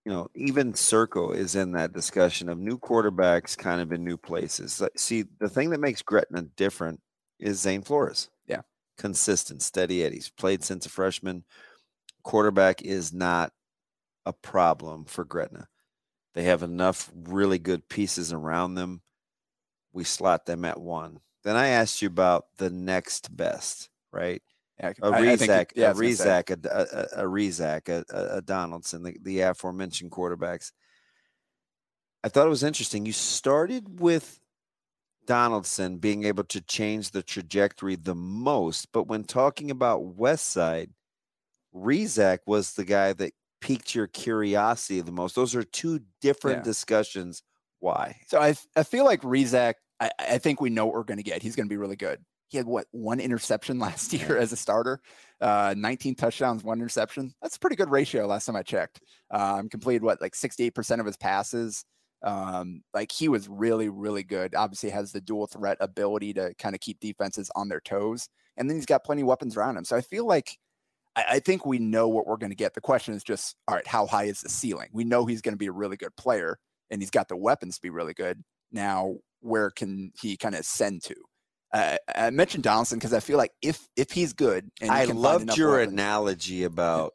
You 0.05 0.13
know, 0.13 0.29
even 0.33 0.71
Circo 0.71 1.35
is 1.35 1.55
in 1.55 1.73
that 1.73 1.91
discussion 1.91 2.47
of 2.47 2.57
new 2.57 2.79
quarterbacks 2.79 3.57
kind 3.57 3.81
of 3.81 3.91
in 3.91 4.05
new 4.05 4.15
places. 4.15 4.81
See, 4.95 5.25
the 5.39 5.49
thing 5.49 5.71
that 5.71 5.81
makes 5.81 6.01
Gretna 6.01 6.43
different 6.55 7.01
is 7.37 7.59
Zane 7.59 7.81
Flores. 7.81 8.29
Yeah. 8.47 8.61
Consistent, 8.97 9.61
steady 9.61 10.01
Eddie's 10.01 10.29
played 10.29 10.63
since 10.63 10.85
a 10.85 10.89
freshman. 10.89 11.43
Quarterback 12.23 12.81
is 12.81 13.11
not 13.11 13.51
a 14.25 14.31
problem 14.31 15.03
for 15.03 15.25
Gretna. 15.25 15.67
They 16.33 16.43
have 16.43 16.63
enough 16.63 17.11
really 17.13 17.59
good 17.59 17.89
pieces 17.89 18.31
around 18.31 18.75
them. 18.75 19.01
We 19.91 20.05
slot 20.05 20.45
them 20.45 20.63
at 20.63 20.79
one. 20.79 21.19
Then 21.43 21.57
I 21.57 21.67
asked 21.67 22.01
you 22.01 22.07
about 22.07 22.45
the 22.57 22.69
next 22.69 23.35
best, 23.35 23.89
right? 24.13 24.41
Yeah, 24.79 24.93
A 25.01 25.05
I- 25.07 25.17
I 25.31 25.35
think 25.35 25.51
Rezak, 25.51 25.71
yeah, 25.75 25.87
I 25.87 25.91
a 25.91 25.93
was. 25.93 25.99
Rezak, 26.01 26.49
a, 26.65 26.69
a, 27.19 27.23
a 27.23 27.27
Rezak, 27.27 27.89
a, 27.89 28.05
a, 28.15 28.37
a 28.37 28.41
Donaldson, 28.41 29.03
the, 29.03 29.17
the 29.21 29.41
aforementioned 29.41 30.11
quarterbacks. 30.11 30.71
I 32.23 32.29
thought 32.29 32.45
it 32.47 32.49
was 32.49 32.63
interesting. 32.63 33.05
You 33.05 33.13
started 33.13 33.99
with 33.99 34.39
Donaldson 35.25 35.97
being 35.97 36.23
able 36.25 36.43
to 36.45 36.61
change 36.61 37.11
the 37.11 37.23
trajectory 37.23 37.95
the 37.95 38.15
most, 38.15 38.91
but 38.91 39.07
when 39.07 39.23
talking 39.23 39.69
about 39.71 40.03
West 40.03 40.47
Side, 40.49 40.91
Rezak 41.73 42.39
was 42.47 42.73
the 42.73 42.85
guy 42.85 43.13
that 43.13 43.33
piqued 43.61 43.93
your 43.93 44.07
curiosity 44.07 45.01
the 45.01 45.11
most. 45.11 45.35
Those 45.35 45.55
are 45.55 45.63
two 45.63 45.99
different 46.21 46.59
Yeah. 46.59 46.63
discussions. 46.63 47.43
Why? 47.79 48.17
So 48.27 48.39
I 48.39 48.55
I 48.75 48.83
feel 48.83 49.05
like 49.05 49.21
Rezak, 49.21 49.75
I, 49.99 50.09
I 50.19 50.37
think 50.39 50.59
we 50.61 50.69
know 50.69 50.85
what 50.85 50.95
we're 50.95 51.03
going 51.03 51.17
to 51.17 51.23
get. 51.23 51.41
He's 51.43 51.55
going 51.55 51.67
to 51.67 51.69
be 51.73 51.77
really 51.77 51.95
good. 51.95 52.23
He 52.49 52.57
had 52.57 52.67
what 52.67 52.87
one 52.91 53.19
interception 53.19 53.79
last 53.79 54.13
year 54.13 54.37
as 54.37 54.51
a 54.51 54.57
starter, 54.57 54.99
uh, 55.41 55.73
19 55.77 56.15
touchdowns, 56.15 56.63
one 56.63 56.79
interception. 56.79 57.33
That's 57.41 57.55
a 57.55 57.59
pretty 57.59 57.75
good 57.75 57.89
ratio. 57.89 58.27
Last 58.27 58.45
time 58.45 58.55
I 58.55 58.63
checked, 58.63 59.01
um, 59.31 59.69
completed 59.69 60.03
what 60.03 60.21
like 60.21 60.33
68% 60.33 60.99
of 60.99 61.05
his 61.05 61.17
passes. 61.17 61.85
Um, 62.21 62.81
like 62.93 63.11
he 63.11 63.29
was 63.29 63.47
really, 63.47 63.87
really 63.87 64.23
good. 64.23 64.53
Obviously, 64.53 64.89
has 64.89 65.11
the 65.11 65.21
dual 65.21 65.47
threat 65.47 65.77
ability 65.79 66.33
to 66.33 66.53
kind 66.55 66.75
of 66.75 66.81
keep 66.81 66.99
defenses 66.99 67.49
on 67.55 67.69
their 67.69 67.79
toes, 67.79 68.27
and 68.57 68.69
then 68.69 68.75
he's 68.75 68.85
got 68.85 69.05
plenty 69.05 69.21
of 69.21 69.27
weapons 69.27 69.55
around 69.55 69.77
him. 69.77 69.85
So 69.85 69.95
I 69.95 70.01
feel 70.01 70.25
like 70.25 70.57
I, 71.15 71.25
I 71.29 71.39
think 71.39 71.65
we 71.65 71.79
know 71.79 72.09
what 72.09 72.27
we're 72.27 72.37
going 72.37 72.51
to 72.51 72.55
get. 72.55 72.73
The 72.73 72.81
question 72.81 73.13
is 73.13 73.23
just, 73.23 73.55
all 73.67 73.75
right, 73.75 73.87
how 73.87 74.05
high 74.05 74.25
is 74.25 74.41
the 74.41 74.49
ceiling? 74.49 74.89
We 74.91 75.05
know 75.05 75.25
he's 75.25 75.41
going 75.41 75.53
to 75.53 75.57
be 75.57 75.67
a 75.67 75.71
really 75.71 75.97
good 75.97 76.15
player, 76.17 76.57
and 76.89 77.01
he's 77.01 77.11
got 77.11 77.29
the 77.29 77.37
weapons 77.37 77.75
to 77.75 77.81
be 77.81 77.89
really 77.89 78.13
good. 78.13 78.43
Now, 78.71 79.15
where 79.41 79.71
can 79.71 80.11
he 80.19 80.37
kind 80.37 80.55
of 80.55 80.65
send 80.65 81.03
to? 81.03 81.15
Uh, 81.71 81.97
I 82.15 82.29
mentioned 82.31 82.63
Donaldson 82.63 82.97
because 82.97 83.13
I 83.13 83.19
feel 83.19 83.37
like 83.37 83.51
if 83.61 83.87
if 83.95 84.11
he's 84.11 84.33
good, 84.33 84.69
he 84.79 84.87
I 84.87 85.05
loved 85.05 85.55
your 85.57 85.71
weapons- 85.77 85.93
analogy 85.93 86.63
about 86.63 87.13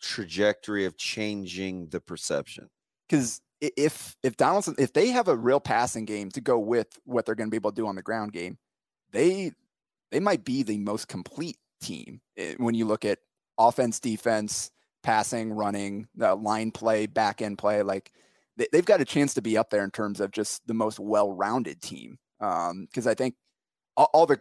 trajectory 0.00 0.86
of 0.86 0.96
changing 0.96 1.88
the 1.88 2.00
perception. 2.00 2.70
because 3.08 3.40
if 3.60 4.16
if 4.22 4.36
Donaldson 4.36 4.74
if 4.78 4.92
they 4.94 5.08
have 5.08 5.28
a 5.28 5.36
real 5.36 5.60
passing 5.60 6.06
game 6.06 6.30
to 6.30 6.40
go 6.40 6.58
with 6.58 6.98
what 7.04 7.26
they're 7.26 7.34
going 7.34 7.48
to 7.48 7.50
be 7.50 7.56
able 7.58 7.72
to 7.72 7.76
do 7.76 7.86
on 7.86 7.96
the 7.96 8.02
ground 8.02 8.32
game, 8.32 8.56
they 9.12 9.52
they 10.10 10.20
might 10.20 10.44
be 10.44 10.62
the 10.62 10.78
most 10.78 11.08
complete 11.08 11.58
team 11.82 12.20
eh, 12.38 12.54
when 12.56 12.74
you 12.74 12.86
look 12.86 13.04
at 13.04 13.18
offense, 13.58 14.00
defense, 14.00 14.70
passing, 15.02 15.52
running, 15.52 16.08
uh, 16.20 16.34
line 16.36 16.70
play, 16.70 17.06
back 17.06 17.42
end 17.42 17.58
play. 17.58 17.82
Like 17.82 18.10
they, 18.56 18.66
they've 18.72 18.84
got 18.84 19.02
a 19.02 19.04
chance 19.04 19.34
to 19.34 19.42
be 19.42 19.58
up 19.58 19.68
there 19.68 19.84
in 19.84 19.90
terms 19.90 20.20
of 20.20 20.30
just 20.30 20.66
the 20.66 20.74
most 20.74 20.98
well 20.98 21.30
rounded 21.32 21.82
team. 21.82 22.18
Because 22.38 23.06
I 23.06 23.14
think 23.14 23.34
all, 23.96 24.10
all 24.12 24.26
the 24.26 24.40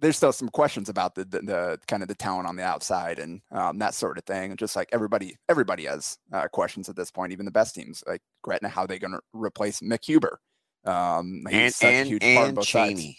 there's 0.00 0.16
still 0.16 0.32
some 0.32 0.48
questions 0.48 0.88
about 0.88 1.14
the, 1.14 1.24
the, 1.24 1.40
the 1.40 1.80
kind 1.86 2.02
of 2.02 2.08
the 2.08 2.14
talent 2.14 2.46
on 2.46 2.56
the 2.56 2.62
outside 2.62 3.18
and 3.18 3.40
um, 3.50 3.78
that 3.78 3.94
sort 3.94 4.18
of 4.18 4.24
thing. 4.24 4.50
And 4.50 4.58
just 4.58 4.76
like 4.76 4.88
everybody, 4.92 5.36
everybody 5.48 5.86
has 5.86 6.18
uh, 6.32 6.48
questions 6.48 6.88
at 6.88 6.96
this 6.96 7.10
point, 7.10 7.32
even 7.32 7.44
the 7.44 7.50
best 7.50 7.74
teams 7.74 8.04
like 8.06 8.22
Gretna, 8.42 8.68
how 8.68 8.86
they 8.86 8.98
going 8.98 9.12
to 9.12 9.20
replace 9.32 9.80
Mick 9.80 10.04
Huber? 10.04 10.40
Um, 10.84 11.44
he's 11.50 11.58
And 11.60 11.74
such 11.74 12.12
a 12.12 12.24
and, 12.24 12.36
part 12.36 12.44
of 12.44 12.48
and 12.48 12.54
both 12.56 12.68
sides. 12.68 13.00
Cheney. 13.00 13.18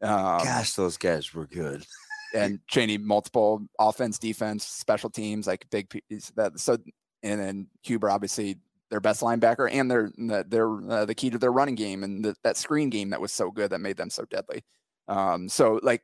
Um, 0.00 0.44
Gosh, 0.44 0.72
those 0.74 0.96
guys 0.96 1.34
were 1.34 1.46
good. 1.46 1.84
and 2.34 2.60
Cheney, 2.68 2.98
multiple 2.98 3.62
offense, 3.78 4.18
defense, 4.18 4.64
special 4.64 5.10
teams, 5.10 5.46
like 5.46 5.66
big 5.70 5.88
piece 5.90 6.30
that. 6.36 6.58
So, 6.60 6.78
and 7.22 7.40
then 7.40 7.66
Huber, 7.82 8.10
obviously 8.10 8.58
their 8.90 9.00
best 9.00 9.20
linebacker 9.20 9.68
and 9.70 9.90
their 9.90 10.10
their 10.16 10.90
uh, 10.90 11.04
the 11.04 11.14
key 11.14 11.30
to 11.30 11.38
their 11.38 11.52
running 11.52 11.74
game 11.74 12.04
and 12.04 12.24
the, 12.24 12.34
that 12.42 12.56
screen 12.56 12.88
game 12.88 13.10
that 13.10 13.20
was 13.20 13.32
so 13.32 13.50
good 13.50 13.70
that 13.70 13.80
made 13.80 13.96
them 13.96 14.08
so 14.08 14.24
deadly. 14.30 14.62
Um, 15.08 15.48
so 15.48 15.80
like 15.82 16.02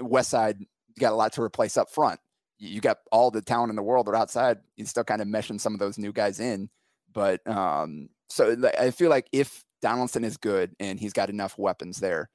West 0.00 0.30
Side, 0.30 0.58
got 0.98 1.12
a 1.12 1.16
lot 1.16 1.32
to 1.34 1.42
replace 1.42 1.76
up 1.76 1.90
front. 1.90 2.20
You 2.58 2.80
got 2.80 2.98
all 3.12 3.30
the 3.30 3.40
talent 3.40 3.70
in 3.70 3.76
the 3.76 3.82
world, 3.82 4.06
but 4.06 4.16
outside, 4.16 4.58
you 4.76 4.84
still 4.84 5.04
kind 5.04 5.22
of 5.22 5.28
meshing 5.28 5.60
some 5.60 5.74
of 5.74 5.78
those 5.78 5.96
new 5.96 6.12
guys 6.12 6.40
in. 6.40 6.68
But 7.12 7.46
um, 7.46 8.08
so 8.28 8.56
I 8.78 8.90
feel 8.90 9.10
like 9.10 9.28
if 9.32 9.64
Donaldson 9.80 10.24
is 10.24 10.36
good 10.36 10.74
and 10.80 10.98
he's 10.98 11.12
got 11.12 11.30
enough 11.30 11.56
weapons 11.56 12.00
there, 12.00 12.30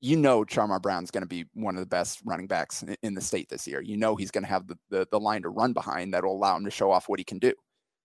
you 0.00 0.16
know 0.16 0.44
Charmar 0.44 0.80
Brown's 0.80 1.10
going 1.10 1.22
to 1.22 1.28
be 1.28 1.46
one 1.54 1.74
of 1.74 1.80
the 1.80 1.86
best 1.86 2.20
running 2.24 2.46
backs 2.46 2.82
in, 2.82 2.96
in 3.02 3.14
the 3.14 3.20
state 3.20 3.48
this 3.48 3.66
year. 3.66 3.80
You 3.80 3.96
know 3.96 4.16
he's 4.16 4.30
going 4.30 4.44
to 4.44 4.50
have 4.50 4.66
the, 4.66 4.78
the 4.90 5.08
the 5.10 5.18
line 5.18 5.42
to 5.42 5.48
run 5.48 5.72
behind 5.72 6.12
that 6.12 6.24
will 6.24 6.36
allow 6.36 6.56
him 6.56 6.64
to 6.66 6.70
show 6.70 6.90
off 6.90 7.08
what 7.08 7.18
he 7.18 7.24
can 7.24 7.38
do. 7.38 7.52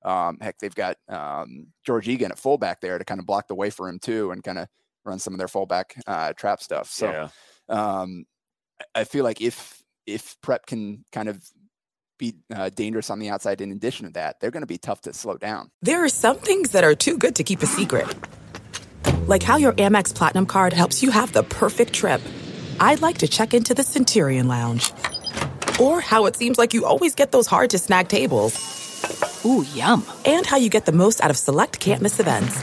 Um, 0.03 0.37
heck, 0.39 0.57
they've 0.59 0.73
got 0.73 0.97
um, 1.09 1.67
George 1.85 2.07
Egan 2.07 2.31
at 2.31 2.39
fullback 2.39 2.79
there 2.79 2.97
to 2.97 3.03
kind 3.03 3.19
of 3.19 3.25
block 3.25 3.47
the 3.47 3.55
way 3.55 3.69
for 3.69 3.89
him 3.89 3.99
too, 3.99 4.31
and 4.31 4.43
kind 4.43 4.59
of 4.59 4.67
run 5.03 5.19
some 5.19 5.33
of 5.33 5.39
their 5.39 5.49
fullback 5.49 5.93
uh, 6.07 6.33
trap 6.33 6.61
stuff. 6.61 6.89
So 6.89 7.11
yeah. 7.11 7.29
Um, 7.69 8.25
I- 8.95 9.01
I 9.01 9.03
feel 9.03 9.23
like 9.23 9.41
if 9.41 9.83
if 10.05 10.35
Prep 10.41 10.65
can 10.65 11.05
kind 11.11 11.29
of 11.29 11.43
be 12.17 12.33
uh, 12.53 12.69
dangerous 12.69 13.09
on 13.09 13.19
the 13.19 13.29
outside, 13.29 13.61
in 13.61 13.71
addition 13.71 14.05
to 14.07 14.11
that, 14.13 14.39
they're 14.39 14.51
going 14.51 14.63
to 14.63 14.67
be 14.67 14.77
tough 14.77 15.01
to 15.01 15.13
slow 15.13 15.37
down. 15.37 15.69
There 15.81 16.03
are 16.03 16.09
some 16.09 16.37
things 16.37 16.71
that 16.71 16.83
are 16.83 16.95
too 16.95 17.17
good 17.17 17.35
to 17.35 17.43
keep 17.43 17.61
a 17.61 17.65
secret. 17.67 18.07
Like 19.27 19.43
how 19.43 19.57
your 19.57 19.73
Amex 19.73 20.13
Platinum 20.15 20.45
card 20.47 20.73
helps 20.73 21.03
you 21.03 21.11
have 21.11 21.31
the 21.33 21.43
perfect 21.43 21.93
trip. 21.93 22.21
I'd 22.79 23.01
like 23.01 23.19
to 23.19 23.27
check 23.27 23.53
into 23.53 23.73
the 23.73 23.83
Centurion 23.83 24.47
Lounge. 24.47 24.91
Or 25.79 26.01
how 26.01 26.25
it 26.25 26.35
seems 26.35 26.57
like 26.57 26.73
you 26.73 26.85
always 26.85 27.13
get 27.15 27.31
those 27.31 27.47
hard 27.47 27.69
to 27.69 27.77
snag 27.77 28.07
tables. 28.07 28.55
Ooh, 29.45 29.63
yum. 29.73 30.03
And 30.25 30.45
how 30.45 30.57
you 30.57 30.69
get 30.69 30.85
the 30.85 30.91
most 30.91 31.21
out 31.21 31.29
of 31.29 31.37
select 31.37 31.79
can't 31.79 32.01
miss 32.01 32.19
events. 32.19 32.57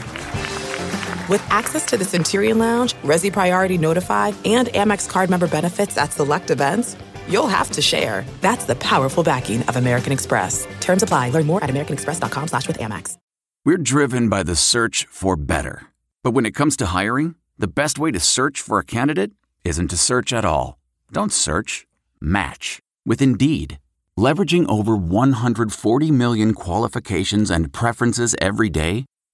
With 1.28 1.45
access 1.50 1.85
to 1.87 1.97
the 1.97 2.04
Centurion 2.04 2.59
Lounge, 2.59 2.95
Resy 3.02 3.33
Priority 3.33 3.78
Notify, 3.78 4.33
and 4.45 4.68
Amex 4.68 5.09
card 5.09 5.28
member 5.28 5.49
benefits 5.49 5.99
at 5.99 6.12
select 6.12 6.50
events, 6.50 6.97
you'll 7.28 7.49
have 7.49 7.71
to 7.73 7.83
share. 7.83 8.25
That's 8.42 8.64
the 8.64 8.76
powerful 8.76 9.25
backing 9.25 9.62
of 9.64 9.76
American 9.76 10.12
Express. 10.12 10.68
Terms 10.80 11.02
apply. 11.02 11.30
Learn 11.30 11.47
more 11.47 11.64
at 11.64 11.71
americanexpress.com 11.71 12.49
slash 12.49 12.68
with 12.68 12.78
Amex. 12.78 13.16
We're 13.64 13.78
driven 13.78 14.28
by 14.28 14.45
the 14.45 14.54
search 14.54 15.09
for 15.11 15.35
better. 15.35 15.88
But 16.23 16.30
when 16.30 16.47
it 16.47 16.54
comes 16.54 16.76
to 16.76 16.87
hiring, 16.87 17.35
the 17.59 17.66
best 17.66 17.99
way 17.99 18.12
to 18.12 18.21
search 18.21 18.61
for 18.61 18.78
a 18.78 18.85
candidate 18.85 19.33
isn't 19.64 19.88
to 19.88 19.97
search 19.97 20.33
at 20.33 20.45
all. 20.45 20.78
Don't 21.11 21.33
search, 21.33 21.88
match 22.21 22.78
with 23.04 23.21
Indeed. 23.21 23.80
Leveraging 24.16 24.71
over 24.71 24.97
140 24.97 26.11
million 26.12 26.54
qualifications 26.54 27.50
and 27.50 27.73
preferences 27.73 28.37
every 28.40 28.68
day, 28.68 29.04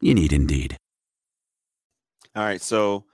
You 0.00 0.14
need 0.14 0.32
Indeed. 0.32 0.76
All 2.34 2.44
right. 2.44 2.60
So, 2.60 3.04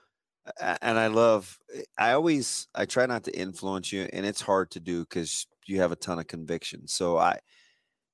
and 0.81 0.97
I 0.97 1.07
love, 1.07 1.59
I 1.97 2.13
always, 2.13 2.67
I 2.73 2.85
try 2.85 3.05
not 3.05 3.23
to 3.25 3.37
influence 3.37 3.91
you, 3.91 4.07
and 4.13 4.25
it's 4.25 4.41
hard 4.41 4.71
to 4.71 4.79
do 4.79 5.01
because 5.01 5.47
you 5.65 5.81
have 5.81 5.91
a 5.91 5.97
ton 5.97 6.19
of 6.19 6.27
conviction. 6.27 6.87
So 6.87 7.17
I, 7.17 7.39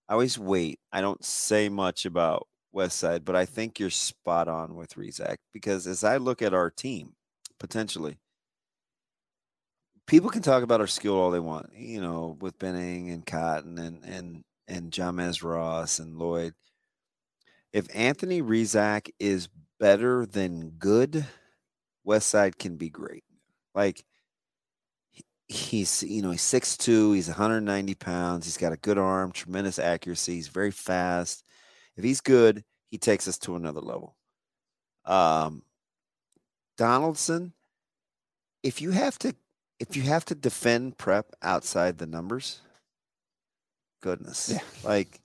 I 0.10 0.13
always 0.13 0.39
wait. 0.39 0.80
I 0.92 1.01
don't 1.01 1.24
say 1.24 1.70
much 1.70 2.06
about 2.06 2.48
West 2.72 2.98
Side, 2.98 3.24
but 3.24 3.36
I 3.36 3.46
think 3.46 3.80
you're 3.80 3.89
spot 3.89 4.48
on 4.48 4.75
with 4.75 4.96
Rezak 4.96 5.38
because 5.53 5.86
as 5.88 6.03
I 6.03 6.18
look 6.18 6.42
at 6.42 6.53
our 6.53 6.72
team, 6.72 7.13
potentially, 7.60 8.18
people 10.08 10.30
can 10.30 10.42
talk 10.42 10.63
about 10.63 10.82
our 10.82 10.88
skill 10.88 11.15
all 11.15 11.32
they 11.32 11.39
want, 11.39 11.70
you 11.75 12.01
know, 12.01 12.38
with 12.42 12.58
Benning 12.60 13.12
and 13.12 13.25
Cotton 13.25 13.77
and 13.77 14.03
and 14.03 14.44
and 14.68 14.92
Jamez 14.92 15.44
Ross 15.44 16.00
and 16.00 16.18
Lloyd. 16.18 16.53
If 17.74 17.88
Anthony 17.94 18.42
Rezak 18.42 19.10
is 19.20 19.50
better 19.80 20.25
than 20.27 20.70
good, 20.70 21.25
West 22.03 22.30
Side 22.30 22.60
can 22.60 22.77
be 22.77 22.89
great. 22.89 23.24
Like 23.74 24.06
he's 25.48 26.03
you 26.03 26.22
know 26.22 26.32
he's 26.32 26.42
6'2, 26.42 27.15
he's 27.15 27.27
190 27.27 27.96
pounds, 27.96 28.46
he's 28.46 28.58
got 28.58 28.74
a 28.74 28.77
good 28.77 28.98
arm, 28.98 29.32
tremendous 29.32 29.80
accuracy, 29.80 30.36
he's 30.36 30.48
very 30.48 30.72
fast. 30.72 31.44
If 31.98 32.03
he's 32.03 32.22
good, 32.22 32.63
he 32.89 32.98
takes 32.98 33.27
us 33.27 33.38
to 33.39 33.56
another 33.56 33.82
level. 33.82 34.15
Um 35.06 35.63
Donaldson, 36.77 37.53
if 38.63 38.82
you 38.82 38.92
have 38.92 39.18
to 39.20 39.36
if 39.80 39.98
you 39.98 40.03
have 40.03 40.25
to 40.25 40.36
defend 40.36 40.98
prep 40.98 41.32
outside 41.42 41.98
the 41.98 42.08
numbers, 42.08 42.62
goodness. 44.01 44.51
Yeah. 44.53 44.60
Like 44.84 45.20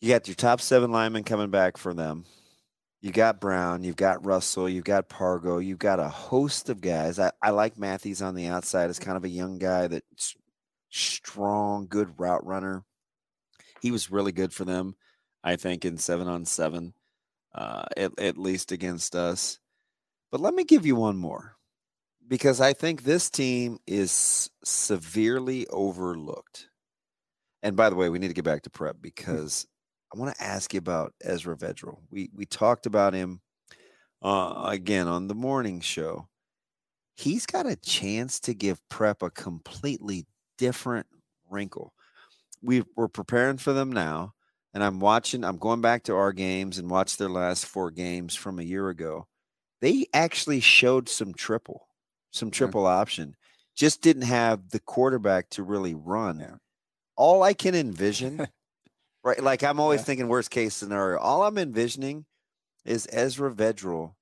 You 0.00 0.10
got 0.10 0.28
your 0.28 0.36
top 0.36 0.60
seven 0.60 0.92
linemen 0.92 1.24
coming 1.24 1.50
back 1.50 1.76
for 1.76 1.92
them. 1.92 2.24
You 3.00 3.10
got 3.10 3.40
Brown, 3.40 3.82
you've 3.84 3.96
got 3.96 4.24
Russell, 4.24 4.68
you've 4.68 4.84
got 4.84 5.08
Pargo, 5.08 5.64
you've 5.64 5.78
got 5.78 6.00
a 6.00 6.08
host 6.08 6.68
of 6.68 6.80
guys. 6.80 7.18
I, 7.18 7.32
I 7.42 7.50
like 7.50 7.78
Matthews 7.78 8.22
on 8.22 8.34
the 8.34 8.46
outside 8.46 8.90
as 8.90 8.98
kind 8.98 9.16
of 9.16 9.24
a 9.24 9.28
young 9.28 9.58
guy 9.58 9.86
that's 9.86 10.36
strong, 10.90 11.86
good 11.88 12.18
route 12.18 12.44
runner. 12.44 12.84
He 13.80 13.90
was 13.90 14.10
really 14.10 14.32
good 14.32 14.52
for 14.52 14.64
them, 14.64 14.96
I 15.44 15.56
think, 15.56 15.84
in 15.84 15.96
seven 15.96 16.26
on 16.26 16.44
seven, 16.44 16.94
uh, 17.54 17.84
at, 17.96 18.18
at 18.18 18.38
least 18.38 18.72
against 18.72 19.14
us. 19.14 19.58
But 20.30 20.40
let 20.40 20.54
me 20.54 20.64
give 20.64 20.84
you 20.84 20.96
one 20.96 21.16
more 21.16 21.56
because 22.26 22.60
I 22.60 22.72
think 22.72 23.02
this 23.02 23.30
team 23.30 23.78
is 23.86 24.50
severely 24.64 25.66
overlooked. 25.68 26.68
And 27.62 27.76
by 27.76 27.90
the 27.90 27.96
way, 27.96 28.08
we 28.08 28.18
need 28.18 28.28
to 28.28 28.34
get 28.34 28.44
back 28.44 28.62
to 28.62 28.70
prep 28.70 28.96
because 29.00 29.66
I 30.14 30.18
want 30.18 30.34
to 30.34 30.42
ask 30.42 30.72
you 30.72 30.78
about 30.78 31.12
Ezra 31.22 31.56
Vedral. 31.56 31.98
We 32.10 32.30
we 32.34 32.46
talked 32.46 32.86
about 32.86 33.14
him 33.14 33.40
uh, 34.22 34.64
again 34.66 35.06
on 35.06 35.28
the 35.28 35.34
morning 35.34 35.80
show. 35.80 36.28
He's 37.16 37.46
got 37.46 37.66
a 37.66 37.76
chance 37.76 38.40
to 38.40 38.54
give 38.54 38.86
prep 38.88 39.22
a 39.22 39.30
completely 39.30 40.26
different 40.56 41.06
wrinkle. 41.50 41.92
We 42.62 42.84
we're 42.96 43.08
preparing 43.08 43.58
for 43.58 43.72
them 43.72 43.92
now, 43.92 44.34
and 44.72 44.82
I'm 44.82 45.00
watching. 45.00 45.44
I'm 45.44 45.58
going 45.58 45.80
back 45.80 46.04
to 46.04 46.14
our 46.14 46.32
games 46.32 46.78
and 46.78 46.90
watch 46.90 47.16
their 47.16 47.28
last 47.28 47.66
four 47.66 47.90
games 47.90 48.34
from 48.34 48.58
a 48.58 48.64
year 48.64 48.88
ago. 48.88 49.26
They 49.80 50.06
actually 50.14 50.60
showed 50.60 51.08
some 51.08 51.34
triple, 51.34 51.86
some 52.30 52.50
triple 52.50 52.84
yeah. 52.84 52.88
option. 52.96 53.36
Just 53.76 54.02
didn't 54.02 54.22
have 54.22 54.70
the 54.70 54.80
quarterback 54.80 55.50
to 55.50 55.62
really 55.62 55.94
run. 55.94 56.40
Yeah. 56.40 56.56
All 57.16 57.42
I 57.42 57.52
can 57.52 57.74
envision 57.74 58.48
Right. 59.28 59.42
Like 59.42 59.62
I'm 59.62 59.78
always 59.78 60.00
yeah. 60.00 60.04
thinking 60.04 60.28
worst 60.28 60.50
case 60.50 60.74
scenario. 60.74 61.18
All 61.18 61.42
I'm 61.42 61.58
envisioning 61.58 62.24
is 62.86 63.06
Ezra 63.12 63.52
Vedral 63.52 64.14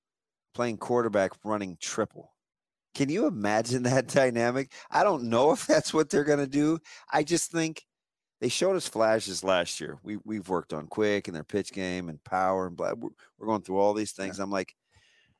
playing 0.53 0.79
quarterback 0.79 1.31
running 1.45 1.77
triple. 1.81 2.33
Can 2.93 3.09
you 3.09 3.29
imagine 3.29 3.83
that 3.85 4.09
dynamic? 4.09 4.73
I 4.91 5.05
don't 5.05 5.25
know 5.25 5.53
if 5.53 5.65
that's 5.65 5.95
what 5.95 6.11
they're 6.11 6.25
going 6.25 6.41
to 6.41 6.49
do. 6.49 6.81
I 7.13 7.23
just 7.23 7.53
think 7.53 7.85
they 8.41 8.49
showed 8.49 8.75
us 8.75 8.89
flashes 8.89 9.45
last 9.45 9.81
year. 9.81 9.99
We 10.03 10.17
we've 10.25 10.49
worked 10.49 10.73
on 10.73 10.89
quick 10.89 11.29
and 11.29 11.37
their 11.37 11.45
pitch 11.45 11.73
game 11.73 12.09
and 12.09 12.23
power 12.25 12.67
and 12.67 12.77
blah. 12.77 12.95
We're, 12.99 13.11
we're 13.39 13.47
going 13.47 13.63
through 13.63 13.79
all 13.79 13.95
these 13.95 14.11
things. 14.11 14.39
Yeah. 14.39 14.43
I'm 14.43 14.51
like, 14.51 14.75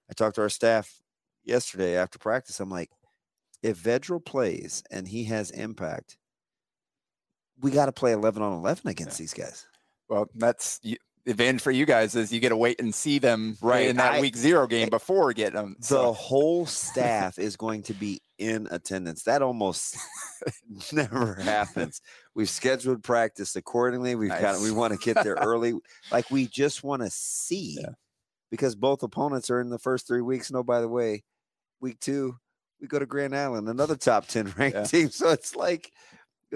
I 0.09 0.15
talked 0.15 0.37
to 0.37 0.43
our 0.43 0.49
staff 0.49 1.01
yesterday 1.45 1.97
after 1.97 2.21
practice. 2.21 2.61
I'm 2.61 2.71
like, 2.71 2.91
if 3.65 3.83
Vedral 3.83 4.25
plays 4.25 4.85
and 4.93 5.09
he 5.09 5.25
has 5.25 5.51
impact, 5.51 6.19
we 7.61 7.71
got 7.71 7.87
to 7.87 7.93
play 7.93 8.13
11 8.13 8.43
on 8.43 8.53
11 8.55 8.89
against 8.89 9.19
yeah. 9.19 9.23
these 9.23 9.35
guys. 9.35 9.67
Well, 10.09 10.29
that's 10.35 10.79
the 10.81 11.01
advantage 11.27 11.63
for 11.63 11.73
you 11.73 11.85
guys 11.85 12.15
is 12.15 12.33
you 12.33 12.41
get 12.41 12.51
to 12.51 12.57
wait 12.57 12.81
and 12.81 12.95
see 12.95 13.19
them 13.19 13.57
right 13.61 13.89
in 13.89 13.97
that 13.97 14.15
I, 14.15 14.21
week 14.21 14.37
zero 14.37 14.65
eh, 14.65 14.69
game 14.69 14.89
before 14.89 15.33
getting 15.33 15.57
them. 15.57 15.77
So. 15.81 16.03
The 16.03 16.13
whole 16.13 16.67
staff 16.67 17.39
is 17.39 17.57
going 17.57 17.83
to 17.85 17.95
be 17.95 18.21
in 18.39 18.69
attendance. 18.71 19.25
That 19.25 19.43
almost 19.43 19.97
never 20.93 21.35
happens. 21.35 22.01
We've 22.35 22.49
scheduled 22.49 23.03
practice 23.03 23.57
accordingly. 23.57 24.15
We've 24.15 24.29
nice. 24.29 24.41
got 24.41 24.61
we 24.61 24.71
want 24.71 24.93
to 24.93 24.99
get 24.99 25.23
there 25.25 25.35
early. 25.35 25.75
like 26.13 26.31
we 26.31 26.47
just 26.47 26.85
want 26.85 27.03
to 27.03 27.11
see 27.11 27.79
yeah. 27.81 27.91
because 28.51 28.77
both 28.77 29.03
opponents 29.03 29.51
are 29.51 29.61
in 29.61 29.71
the 29.71 29.79
first 29.79 30.07
three 30.07 30.23
weeks. 30.23 30.51
No, 30.51 30.61
oh, 30.61 30.63
by 30.63 30.81
the 30.81 30.89
way, 30.89 31.25
week 31.81 31.99
two, 31.99 32.37
we 32.81 32.87
go 32.87 32.99
to 32.99 33.07
Grand 33.07 33.35
Island, 33.35 33.69
another 33.69 33.97
top 33.97 34.27
10 34.27 34.55
ranked 34.57 34.77
yeah. 34.77 34.85
team. 34.85 35.11
So 35.11 35.31
it's 35.31 35.57
like 35.57 35.91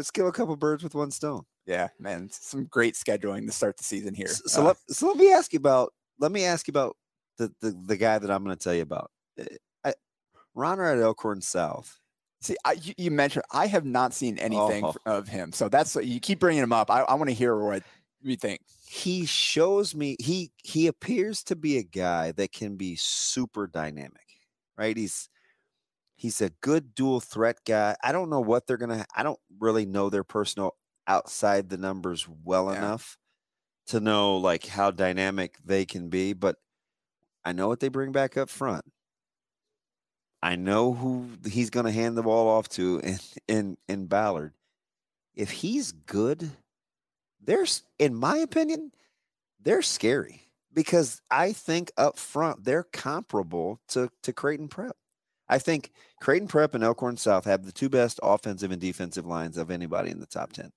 let's 0.01 0.11
kill 0.11 0.29
a 0.29 0.33
couple 0.33 0.57
birds 0.57 0.83
with 0.83 0.95
one 0.95 1.11
stone. 1.11 1.43
Yeah, 1.67 1.89
man, 1.99 2.31
some 2.33 2.65
great 2.65 2.95
scheduling 2.95 3.47
to 3.47 3.53
start 3.53 3.77
the 3.77 3.85
season 3.85 4.15
here. 4.15 4.29
So, 4.29 4.43
so, 4.47 4.63
uh, 4.63 4.65
let, 4.65 4.77
so 4.89 5.07
let 5.09 5.17
me 5.19 5.31
ask 5.31 5.53
you 5.53 5.59
about 5.59 5.93
let 6.19 6.33
me 6.33 6.45
ask 6.45 6.67
you 6.67 6.73
about 6.73 6.97
the 7.37 7.53
the, 7.61 7.79
the 7.87 7.97
guy 7.97 8.19
that 8.19 8.31
I'm 8.31 8.43
going 8.43 8.57
to 8.57 8.63
tell 8.63 8.75
you 8.75 8.83
about. 8.83 9.11
Eh, 9.39 9.45
I, 9.85 9.93
Ronner 10.55 10.85
at 10.85 10.99
Elkhorn 10.99 11.43
South. 11.43 11.99
See, 12.41 12.57
I, 12.65 12.73
you, 12.73 12.95
you, 12.97 13.11
mentioned 13.11 13.45
I 13.53 13.67
have 13.67 13.85
not 13.85 14.15
seen 14.15 14.39
anything 14.39 14.83
oh. 14.83 14.95
of 15.05 15.29
him, 15.29 15.53
so 15.53 15.69
that's 15.69 15.95
you 15.97 16.19
keep 16.19 16.39
bringing 16.39 16.63
him 16.63 16.73
up. 16.73 16.91
I, 16.91 17.03
I 17.03 17.15
want 17.15 17.29
to 17.29 17.35
hear 17.35 17.55
what 17.55 17.83
you 18.23 18.37
think. 18.37 18.63
He 18.89 19.27
shows 19.27 19.95
me 19.95 20.17
he 20.19 20.51
he 20.65 20.87
appears 20.87 21.43
to 21.45 21.57
be 21.57 21.77
a 21.77 21.83
guy 21.83 22.33
that 22.33 22.53
can 22.53 22.77
be 22.77 22.97
super 22.97 23.67
dynamic, 23.67 24.27
right? 24.79 24.97
He's 24.97 25.29
He's 26.21 26.43
a 26.43 26.51
good 26.61 26.95
dual 26.95 27.19
threat 27.19 27.61
guy. 27.65 27.97
I 28.05 28.13
don't 28.13 28.29
know 28.29 28.43
what 28.43 28.67
they're 28.67 28.77
gonna. 28.77 29.07
I 29.17 29.23
don't 29.23 29.41
really 29.59 29.87
know 29.87 30.11
their 30.11 30.23
personal 30.23 30.77
outside 31.07 31.71
the 31.71 31.79
numbers 31.79 32.29
well 32.45 32.71
yeah. 32.71 32.77
enough 32.77 33.17
to 33.87 34.01
know 34.01 34.37
like 34.37 34.67
how 34.67 34.91
dynamic 34.91 35.57
they 35.65 35.87
can 35.87 36.11
be, 36.11 36.35
but 36.35 36.57
I 37.43 37.53
know 37.53 37.69
what 37.69 37.81
they 37.81 37.89
bring 37.89 38.13
back 38.13 38.37
up 38.37 38.51
front. 38.51 38.85
I 40.43 40.57
know 40.57 40.93
who 40.93 41.31
he's 41.49 41.71
going 41.71 41.87
to 41.87 41.93
hand 41.93 42.19
the 42.19 42.23
ball 42.23 42.49
off 42.49 42.69
to 42.71 42.99
in 42.99 43.19
in 43.49 43.77
in 43.89 44.05
Ballard. 44.05 44.53
If 45.35 45.51
he's 45.51 45.91
good, 45.91 46.51
there's 47.41 47.83
in 47.99 48.15
my 48.15 48.37
opinion, 48.37 48.93
they're 49.59 49.81
scary 49.81 50.43
because 50.71 51.23
I 51.31 51.55
think 51.55 51.93
up 51.97 52.19
front 52.19 52.65
they're 52.65 52.85
comparable 52.93 53.81
to 53.89 54.11
to 54.23 54.35
Creighton 54.35 54.69
Prep. 54.69 54.99
I 55.51 55.59
think 55.59 55.91
Creighton 56.21 56.49
Prep 56.49 56.75
and 56.75 56.85
Elkhorn 56.85 57.17
South 57.17 57.45
have 57.45 57.67
the 57.67 57.73
two 57.73 57.89
best 57.89 58.21
offensive 58.23 58.71
and 58.71 58.81
defensive 58.81 59.27
lines 59.27 59.59
of 59.59 59.71
anybody 59.71 60.11
in 60.11 60.21
the 60.21 60.27
top 60.27 60.53
10. 60.53 60.71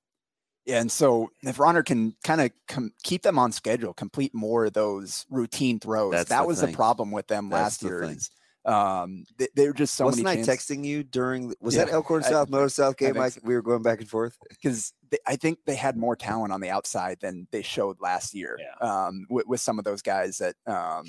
Yeah, 0.65 0.79
and 0.79 0.91
so 0.91 1.29
if 1.43 1.59
Ronner 1.59 1.83
can 1.83 2.15
kind 2.23 2.41
of 2.41 2.51
com- 2.67 2.93
keep 3.03 3.21
them 3.21 3.37
on 3.37 3.51
schedule, 3.51 3.93
complete 3.93 4.33
more 4.33 4.65
of 4.65 4.73
those 4.73 5.25
routine 5.29 5.79
throws. 5.79 6.13
That's 6.13 6.29
that 6.29 6.41
the 6.41 6.47
was 6.47 6.61
thing. 6.61 6.71
the 6.71 6.75
problem 6.75 7.11
with 7.11 7.27
them 7.27 7.49
That's 7.49 7.61
last 7.61 7.81
the 7.81 7.87
year. 7.87 8.03
Is, 8.03 8.31
um, 8.65 9.25
they, 9.37 9.47
they, 9.55 9.67
were 9.67 9.73
just 9.73 9.93
so 9.93 10.05
Wasn't 10.05 10.23
many. 10.23 10.39
Wasn't 10.39 10.49
I 10.49 10.55
texting 10.55 10.85
you 10.85 11.03
during? 11.03 11.53
Was 11.59 11.75
yeah, 11.75 11.85
that 11.85 11.93
Elkhorn 11.93 12.23
South, 12.23 12.49
Motor 12.49 12.69
South 12.69 12.95
game? 12.95 13.17
Mike, 13.17 13.33
so. 13.33 13.41
we 13.43 13.55
were 13.55 13.61
going 13.61 13.83
back 13.83 13.99
and 13.99 14.09
forth 14.09 14.37
because 14.49 14.93
I 15.27 15.35
think 15.35 15.59
they 15.65 15.75
had 15.75 15.97
more 15.97 16.15
talent 16.15 16.53
on 16.53 16.61
the 16.61 16.69
outside 16.69 17.17
than 17.19 17.47
they 17.51 17.61
showed 17.61 17.99
last 17.99 18.33
year. 18.33 18.57
Yeah. 18.57 18.87
Um, 18.87 19.25
with, 19.29 19.47
with 19.47 19.59
some 19.59 19.79
of 19.79 19.85
those 19.85 20.01
guys 20.01 20.37
that 20.37 20.55
um, 20.65 21.05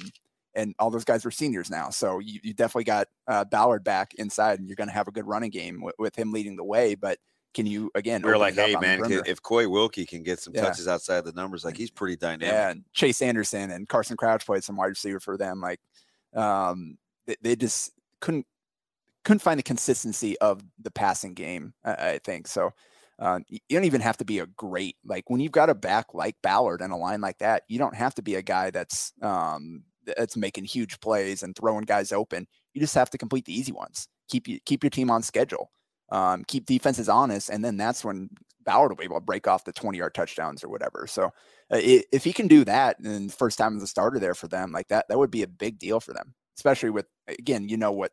and 0.55 0.75
all 0.79 0.91
those 0.91 1.05
guys 1.05 1.25
were 1.25 1.31
seniors 1.31 1.71
now. 1.71 1.91
So 1.91 2.19
you, 2.19 2.41
you 2.43 2.55
definitely 2.55 2.85
got 2.85 3.09
uh, 3.27 3.45
Ballard 3.45 3.85
back 3.85 4.15
inside, 4.15 4.59
and 4.59 4.69
you're 4.69 4.77
going 4.77 4.89
to 4.89 4.95
have 4.95 5.09
a 5.09 5.13
good 5.13 5.27
running 5.27 5.51
game 5.51 5.83
with, 5.83 5.95
with, 5.99 6.17
him 6.17 6.33
leading 6.33 6.57
the 6.57 6.65
way. 6.65 6.95
But 6.95 7.19
can 7.55 7.67
you 7.67 7.91
again? 7.95 8.23
We're 8.23 8.37
like, 8.37 8.55
hey 8.55 8.77
man, 8.77 9.01
if 9.27 9.43
Coy 9.43 9.69
Wilkie 9.69 10.07
can 10.07 10.23
get 10.23 10.39
some 10.39 10.55
yeah. 10.55 10.63
touches 10.63 10.89
outside 10.89 11.25
the 11.25 11.33
numbers, 11.33 11.65
like 11.65 11.77
he's 11.77 11.91
pretty 11.91 12.17
dynamic. 12.17 12.47
Yeah, 12.47 12.71
and 12.71 12.85
Chase 12.93 13.23
Anderson 13.23 13.71
and 13.71 13.89
Carson 13.89 14.17
Crouch 14.17 14.47
played 14.47 14.65
some 14.65 14.77
wide 14.77 14.87
receiver 14.87 15.21
for 15.21 15.37
them. 15.37 15.61
Like, 15.61 15.81
um, 16.35 16.99
they, 17.27 17.37
they 17.43 17.57
just 17.57 17.93
couldn't 18.21 18.47
couldn't 19.25 19.41
find 19.41 19.59
the 19.59 19.65
consistency 19.65 20.39
of 20.39 20.63
the 20.81 20.91
passing 20.91 21.35
game. 21.35 21.75
I, 21.85 21.93
I 21.93 22.19
think 22.19 22.47
so. 22.47 22.73
Uh, 23.19 23.39
you 23.49 23.61
don't 23.71 23.85
even 23.85 24.01
have 24.01 24.17
to 24.17 24.25
be 24.25 24.41
a 24.41 24.47
great 24.47 24.97
like 25.05 25.31
when 25.31 25.41
you've 25.41 25.53
got 25.53 25.71
a 25.71 25.75
back 25.75 26.15
like 26.15 26.35
Ballard 26.43 26.81
and 26.81 26.93
a 26.93 26.97
line 26.97 27.21
like 27.21 27.39
that. 27.39 27.63
You 27.69 27.79
don't 27.79 27.95
have 27.95 28.15
to 28.17 28.23
be 28.23 28.35
a 28.35 28.43
guy 28.43 28.71
that's 28.71 29.13
um, 29.23 29.85
that's 30.07 30.37
making 30.37 30.65
huge 30.65 31.01
plays 31.01 31.43
and 31.43 31.55
throwing 31.55 31.85
guys 31.85 32.13
open. 32.13 32.47
You 32.73 32.81
just 32.81 32.95
have 32.95 33.11
to 33.11 33.19
complete 33.19 33.45
the 33.45 33.59
easy 33.59 33.73
ones. 33.73 34.09
Keep 34.29 34.49
you 34.49 34.59
keep 34.65 34.83
your 34.83 34.91
team 34.91 35.11
on 35.11 35.23
schedule. 35.23 35.71
Um, 36.11 36.45
keep 36.45 36.67
defenses 36.67 37.09
honest, 37.09 37.51
and 37.51 37.65
then 37.65 37.77
that's 37.77 38.05
when 38.05 38.31
Ballard 38.65 38.91
will 38.91 38.97
be 38.97 39.05
able 39.05 39.17
to 39.17 39.25
break 39.25 39.47
off 39.47 39.65
the 39.65 39.73
20 39.73 39.99
yard 39.99 40.15
touchdowns 40.15 40.65
or 40.65 40.69
whatever. 40.69 41.07
So 41.07 41.27
uh, 41.73 41.81
it, 41.83 42.07
if 42.13 42.25
he 42.25 42.33
can 42.33 42.49
do 42.49 42.65
that, 42.65 42.99
and 42.99 43.33
first 43.33 43.59
time 43.59 43.77
as 43.77 43.83
a 43.83 43.87
starter 43.87 44.19
there 44.19 44.35
for 44.35 44.49
them, 44.49 44.73
like 44.73 44.89
that, 44.89 45.07
that 45.09 45.19
would 45.19 45.31
be 45.31 45.43
a 45.43 45.49
big 45.49 45.79
deal 45.79 46.01
for 46.01 46.13
them, 46.13 46.35
especially 46.57 46.91
with 46.91 47.07
again, 47.29 47.69
you 47.69 47.77
know 47.77 47.93
what 47.93 48.13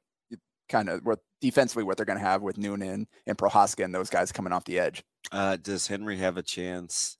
kind 0.69 0.89
of 0.89 1.01
what 1.03 1.19
defensively 1.41 1.83
what 1.83 1.97
they're 1.97 2.05
going 2.05 2.19
to 2.19 2.25
have 2.25 2.41
with 2.41 2.57
Noonan 2.57 3.07
and 3.27 3.37
Prohaska 3.37 3.83
and 3.83 3.93
those 3.93 4.09
guys 4.09 4.31
coming 4.31 4.53
off 4.53 4.65
the 4.65 4.79
edge. 4.79 5.03
Uh, 5.31 5.57
does 5.57 5.87
Henry 5.87 6.17
have 6.17 6.37
a 6.37 6.43
chance 6.43 7.17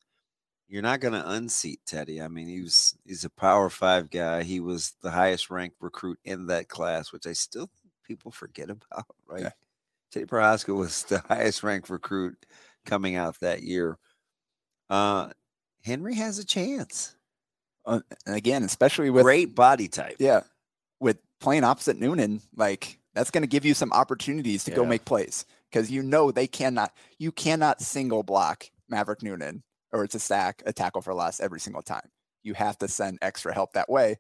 you're 0.72 0.82
not 0.82 1.02
going 1.02 1.14
to 1.14 1.32
unseat 1.32 1.82
Teddy. 1.86 2.22
I 2.22 2.30
mean, 2.30 2.48
he 2.48 2.62
was 2.62 2.98
he's 3.06 3.26
a 3.26 3.30
Power 3.30 3.70
Five 3.70 4.10
guy. 4.10 4.44
He 4.44 4.62
was 4.62 4.94
the 5.02 5.12
highest 5.12 5.50
ranked 5.52 5.76
recruit 5.82 6.18
in 6.24 6.48
that 6.48 6.70
class, 6.70 7.12
which 7.12 7.28
I 7.28 7.34
still 7.34 7.70
think 7.82 7.94
people 8.06 8.32
forget 8.32 8.70
about. 8.70 9.06
Right? 9.28 9.42
Yeah. 9.42 9.50
Teddy 10.14 10.26
Prohaska 10.26 10.74
was 10.74 11.04
the 11.10 11.20
highest 11.28 11.62
ranked 11.62 11.90
recruit 11.90 12.38
coming 12.86 13.18
out 13.18 13.38
that 13.42 13.64
year. 13.64 13.98
Uh, 14.90 15.30
Henry 15.84 16.16
has 16.16 16.40
a 16.40 16.46
chance. 16.46 17.16
Uh, 17.86 18.00
and 18.26 18.36
again, 18.36 18.64
especially 18.64 19.10
with 19.10 19.24
great 19.24 19.54
body 19.54 19.90
type. 19.90 20.16
Yeah, 20.20 20.42
with 21.02 21.18
playing 21.42 21.66
opposite 21.66 22.00
Noonan, 22.00 22.42
like 22.56 22.98
that's 23.14 23.32
going 23.32 23.44
to 23.44 23.48
give 23.48 23.66
you 23.66 23.74
some 23.74 23.92
opportunities 23.92 24.64
to 24.64 24.72
yeah. 24.72 24.78
go 24.78 24.86
make 24.86 25.04
plays 25.04 25.46
because 25.70 25.92
you 25.92 26.02
know 26.02 26.32
they 26.32 26.48
cannot. 26.48 26.94
You 27.18 27.34
cannot 27.34 27.82
single 27.82 28.24
block 28.24 28.70
Maverick 28.88 29.22
Noonan 29.22 29.64
or 29.92 30.04
it's 30.04 30.16
a 30.16 30.20
sack, 30.20 30.62
a 30.66 30.74
tackle 30.74 31.02
for 31.02 31.14
loss 31.14 31.40
every 31.40 31.60
single 31.60 31.82
time. 31.82 32.10
You 32.44 32.54
have 32.54 32.78
to 32.80 32.88
send 32.88 33.20
extra 33.22 33.54
help 33.54 33.74
that 33.74 33.90
way, 33.90 34.18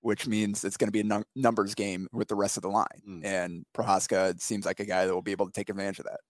which 0.00 0.26
means 0.26 0.64
it's 0.64 0.76
going 0.76 0.88
to 0.88 0.92
be 0.92 1.00
a 1.00 1.04
num- 1.04 1.24
numbers 1.34 1.74
game 1.74 2.08
with 2.12 2.28
the 2.28 2.34
rest 2.34 2.56
of 2.56 2.62
the 2.62 2.70
line. 2.70 3.02
Mm. 3.06 3.24
And 3.24 3.64
Prohaska 3.76 4.40
seems 4.40 4.64
like 4.64 4.80
a 4.80 4.86
guy 4.86 5.06
that 5.06 5.14
will 5.14 5.22
be 5.22 5.32
able 5.32 5.46
to 5.46 5.52
take 5.52 5.68
advantage 5.68 5.98
of 5.98 6.06
that. 6.06 6.20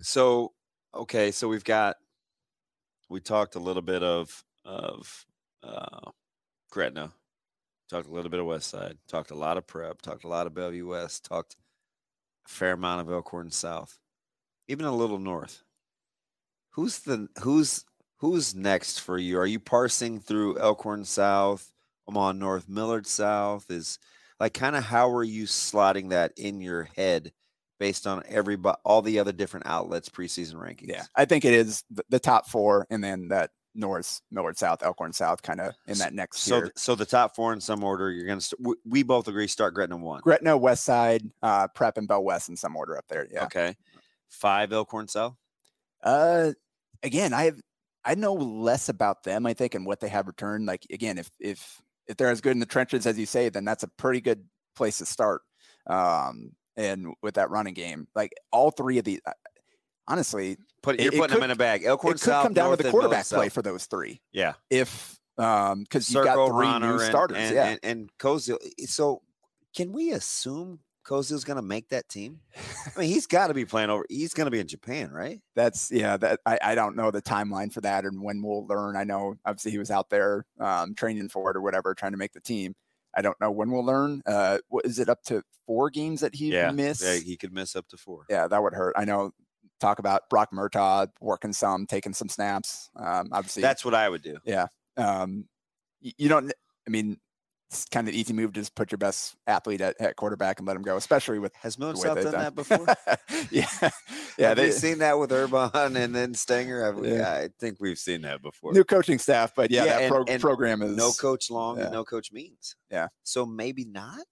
So, 0.00 0.52
okay, 0.94 1.30
so 1.30 1.48
we've 1.48 1.64
got 1.64 1.96
we 3.08 3.20
talked 3.20 3.54
a 3.54 3.60
little 3.60 3.82
bit 3.82 4.02
of 4.02 4.44
of 4.64 5.26
uh, 5.62 6.10
Gretna. 6.70 7.12
Talked 7.88 8.08
a 8.08 8.12
little 8.12 8.30
bit 8.30 8.40
of 8.40 8.46
West 8.46 8.68
Side. 8.68 8.98
Talked 9.08 9.30
a 9.30 9.34
lot 9.34 9.56
of 9.56 9.66
prep. 9.66 10.02
Talked 10.02 10.24
a 10.24 10.28
lot 10.28 10.46
of 10.46 10.54
Bellevue 10.54 10.86
West. 10.86 11.24
Talked 11.24 11.56
a 12.46 12.48
fair 12.48 12.72
amount 12.72 13.00
of 13.00 13.10
Elkhorn 13.10 13.50
South, 13.50 13.98
even 14.68 14.84
a 14.84 14.94
little 14.94 15.18
north. 15.18 15.62
Who's 16.72 16.98
the 17.00 17.28
who's 17.42 17.84
who's 18.18 18.54
next 18.54 19.00
for 19.00 19.18
you? 19.18 19.38
Are 19.38 19.46
you 19.46 19.58
parsing 19.60 20.20
through 20.20 20.58
Elkhorn 20.58 21.04
South, 21.04 21.72
Omaha 22.08 22.32
North, 22.32 22.68
Millard 22.68 23.06
South? 23.06 23.70
Is 23.70 23.98
like 24.38 24.54
kind 24.54 24.76
of 24.76 24.84
how 24.84 25.10
are 25.10 25.24
you 25.24 25.44
slotting 25.44 26.10
that 26.10 26.32
in 26.36 26.60
your 26.60 26.84
head 26.96 27.32
based 27.80 28.06
on 28.06 28.22
everybody 28.28 28.76
all 28.84 29.02
the 29.02 29.18
other 29.18 29.32
different 29.32 29.66
outlets 29.66 30.08
preseason 30.08 30.54
rankings? 30.54 30.88
Yeah, 30.90 31.04
I 31.16 31.24
think 31.24 31.44
it 31.44 31.54
is 31.54 31.84
the, 32.08 32.18
top 32.20 32.48
four, 32.48 32.86
and 32.90 33.02
then 33.02 33.28
that 33.28 33.50
North, 33.74 34.20
Millard 34.30 34.58
South, 34.58 34.82
Elkhorn 34.82 35.12
South, 35.12 35.40
kind 35.42 35.60
of 35.60 35.74
in 35.86 35.98
that 35.98 36.12
next 36.12 36.40
So, 36.40 36.60
tier. 36.62 36.72
so 36.76 36.94
the 36.94 37.06
top 37.06 37.36
four 37.36 37.52
in 37.52 37.60
some 37.60 37.84
order. 37.84 38.10
You're 38.10 38.26
gonna. 38.26 38.40
St- 38.40 38.60
we, 38.60 38.74
we 38.84 39.02
both 39.02 39.28
agree. 39.28 39.46
Start 39.46 39.74
Gretna 39.74 39.96
one. 39.96 40.20
Gretna, 40.20 40.56
West 40.56 40.84
Side, 40.84 41.22
uh, 41.42 41.68
Prep, 41.68 41.96
and 41.98 42.08
Bell 42.08 42.24
West 42.24 42.48
in 42.48 42.56
some 42.56 42.74
order 42.76 42.98
up 42.98 43.04
there. 43.08 43.28
Yeah. 43.32 43.44
Okay. 43.44 43.76
Five 44.28 44.72
Elkhorn 44.72 45.08
South. 45.08 45.36
Uh, 46.02 46.52
again, 47.02 47.32
I 47.32 47.44
have 47.44 47.60
I 48.08 48.14
know 48.14 48.32
less 48.32 48.88
about 48.88 49.22
them. 49.22 49.44
I 49.44 49.52
think 49.52 49.74
and 49.74 49.84
what 49.84 50.00
they 50.00 50.08
have 50.08 50.26
returned. 50.26 50.64
Like 50.66 50.86
again, 50.90 51.18
if 51.18 51.30
if 51.38 51.82
if 52.08 52.16
they're 52.16 52.30
as 52.30 52.40
good 52.40 52.52
in 52.52 52.58
the 52.58 52.66
trenches 52.66 53.06
as 53.06 53.18
you 53.18 53.26
say, 53.26 53.50
then 53.50 53.66
that's 53.66 53.82
a 53.82 53.88
pretty 53.98 54.22
good 54.22 54.44
place 54.74 54.96
to 54.98 55.06
start. 55.06 55.42
Um, 55.86 56.52
and 56.76 57.12
with 57.22 57.34
that 57.34 57.50
running 57.50 57.74
game, 57.74 58.08
like 58.14 58.32
all 58.50 58.70
three 58.70 58.96
of 58.98 59.04
these, 59.04 59.20
uh, 59.26 59.32
honestly, 60.06 60.56
Put 60.82 60.98
you're 60.98 61.12
it 61.12 61.18
putting 61.18 61.32
them 61.34 61.40
could- 61.40 61.44
in 61.44 61.50
a 61.50 61.56
bag. 61.56 61.84
Elkhorn 61.84 62.12
it 62.12 62.14
could 62.14 62.20
South. 62.20 62.44
come 62.44 62.54
down 62.54 62.68
North, 62.68 62.78
to 62.78 62.82
the 62.84 62.90
quarterback 62.90 63.26
play 63.26 63.46
South. 63.46 63.52
for 63.52 63.62
those 63.62 63.84
three. 63.86 64.22
Yeah. 64.32 64.54
If 64.70 65.18
um, 65.36 65.82
because 65.82 66.08
you've 66.10 66.24
got 66.24 66.48
three 66.48 66.66
runner 66.66 66.86
new 66.86 66.92
and, 66.94 67.02
starters. 67.02 67.36
and, 67.36 67.54
yeah. 67.54 67.66
and, 67.66 67.80
and 67.82 68.10
Koziel. 68.18 68.56
So 68.86 69.20
can 69.76 69.92
we 69.92 70.12
assume 70.12 70.80
Koziel's 71.08 71.44
going 71.44 71.56
to 71.56 71.62
make 71.62 71.88
that 71.88 72.08
team? 72.08 72.40
I 72.56 73.00
mean, 73.00 73.08
he's 73.08 73.26
got 73.26 73.46
to 73.48 73.54
be 73.54 73.64
playing 73.64 73.88
over. 73.90 74.04
He's 74.10 74.34
going 74.34 74.44
to 74.44 74.50
be 74.50 74.60
in 74.60 74.66
Japan, 74.68 75.10
right? 75.10 75.40
that's 75.54 75.90
yeah 75.90 76.16
that 76.18 76.38
I, 76.46 76.58
I 76.62 76.74
don't 76.74 76.94
know 76.96 77.10
the 77.10 77.22
timeline 77.22 77.72
for 77.72 77.80
that 77.80 78.04
and 78.04 78.22
when 78.22 78.42
we'll 78.42 78.64
learn 78.68 78.94
i 78.96 79.02
know 79.02 79.34
obviously 79.44 79.72
he 79.72 79.78
was 79.78 79.90
out 79.90 80.08
there 80.08 80.46
um, 80.60 80.94
training 80.94 81.28
for 81.30 81.50
it 81.50 81.56
or 81.56 81.60
whatever 81.62 81.94
trying 81.94 82.12
to 82.12 82.18
make 82.18 82.32
the 82.32 82.40
team 82.40 82.74
i 83.16 83.20
don't 83.22 83.38
know 83.40 83.50
when 83.50 83.72
we'll 83.72 83.84
learn 83.84 84.22
uh 84.26 84.58
what 84.68 84.84
is 84.86 85.00
it 85.00 85.08
up 85.08 85.20
to 85.24 85.42
four 85.66 85.90
games 85.90 86.20
that 86.20 86.32
he 86.34 86.52
yeah. 86.52 86.70
missed 86.70 87.02
Yeah, 87.02 87.16
he 87.16 87.36
could 87.36 87.52
miss 87.52 87.74
up 87.74 87.88
to 87.88 87.96
four. 87.96 88.24
yeah 88.30 88.46
that 88.46 88.62
would 88.62 88.72
hurt 88.74 88.94
i 88.96 89.04
know 89.04 89.32
talk 89.80 89.98
about 89.98 90.28
brock 90.30 90.50
murtaugh 90.52 91.08
working 91.20 91.52
some 91.52 91.86
taking 91.86 92.12
some 92.12 92.28
snaps 92.28 92.88
um 92.96 93.28
obviously 93.32 93.62
That's 93.62 93.84
what 93.84 93.94
I 93.94 94.08
would 94.08 94.22
do. 94.22 94.38
Yeah. 94.44 94.66
Um 94.96 95.46
y- 96.02 96.12
you 96.18 96.28
don't 96.28 96.52
i 96.86 96.90
mean 96.90 97.18
it's 97.70 97.84
kind 97.86 98.08
of 98.08 98.14
an 98.14 98.18
easy 98.18 98.32
move 98.32 98.52
to 98.54 98.60
just 98.60 98.74
put 98.74 98.90
your 98.90 98.96
best 98.98 99.36
athlete 99.46 99.80
at, 99.82 100.00
at 100.00 100.16
quarterback 100.16 100.58
and 100.58 100.66
let 100.66 100.74
him 100.76 100.82
go 100.82 100.96
especially 100.96 101.38
with 101.38 101.54
Has 101.56 101.78
Millard 101.78 101.98
South 101.98 102.16
done 102.16 102.32
done. 102.32 102.42
that 102.42 102.54
before? 102.54 102.86
yeah 103.50 103.66
yeah 104.38 104.48
Have 104.48 104.56
they 104.56 104.66
we 104.66 104.72
seen 104.72 104.98
that 105.00 105.18
with 105.18 105.30
Urban 105.32 105.70
and 105.96 106.14
then 106.14 106.32
Stenger? 106.34 106.84
Have 106.84 106.96
we- 106.96 107.12
Yeah. 107.12 107.30
I 107.30 107.48
think 107.60 107.76
we've 107.80 107.98
seen 107.98 108.22
that 108.22 108.40
before. 108.42 108.72
new 108.72 108.84
coaching 108.84 109.18
staff 109.18 109.54
but 109.54 109.70
yeah, 109.70 109.84
Yeah, 109.84 109.92
that 109.98 110.02
and- 110.02 110.10
pro- 110.14 110.24
and 110.24 110.40
program 110.40 110.82
is 110.82 110.96
no 110.96 111.12
coach 111.12 111.50
long 111.50 111.76
yeah. 111.78 111.84
and 111.84 111.92
no 111.92 112.04
coach 112.04 112.32
means. 112.32 112.74
Yeah. 112.90 113.08
So 113.22 113.44
maybe 113.44 113.84
not. 113.84 114.26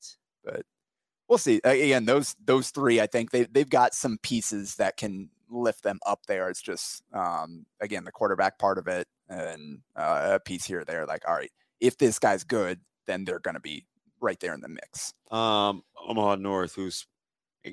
But 0.45 0.63
we'll 1.29 1.39
see. 1.39 1.61
Again, 1.65 2.05
those 2.05 2.35
those 2.45 2.71
three, 2.71 3.01
I 3.01 3.07
think 3.07 3.33
they 3.33 3.45
they've 3.45 3.69
got 3.69 3.95
some 3.95 4.17
pieces 4.23 4.77
that 4.77 4.97
can 4.97 5.29
lift 5.51 5.83
them 5.83 5.99
up 6.07 6.21
there. 6.27 6.49
It's 6.49 6.63
just 6.63 7.03
um, 7.13 7.67
again 7.81 8.05
the 8.05 8.13
quarterback 8.13 8.59
part 8.59 8.79
of 8.79 8.87
it 8.89 9.09
and 9.29 9.81
uh, 9.97 10.31
a 10.35 10.41
piece 10.41 10.65
here 10.65 10.81
or 10.81 10.85
there. 10.85 11.05
Like, 11.05 11.29
all 11.29 11.35
right, 11.35 11.51
if 11.81 11.99
this 11.99 12.19
guy's 12.21 12.45
good, 12.45 12.79
then 13.07 13.25
they're 13.25 13.39
going 13.39 13.55
to 13.55 13.61
be 13.61 13.87
right 14.21 14.39
there 14.41 14.55
in 14.55 14.61
the 14.61 14.69
mix. 14.69 15.15
Um, 15.31 15.83
Omaha 16.07 16.37
North, 16.37 16.75
who's 16.75 17.07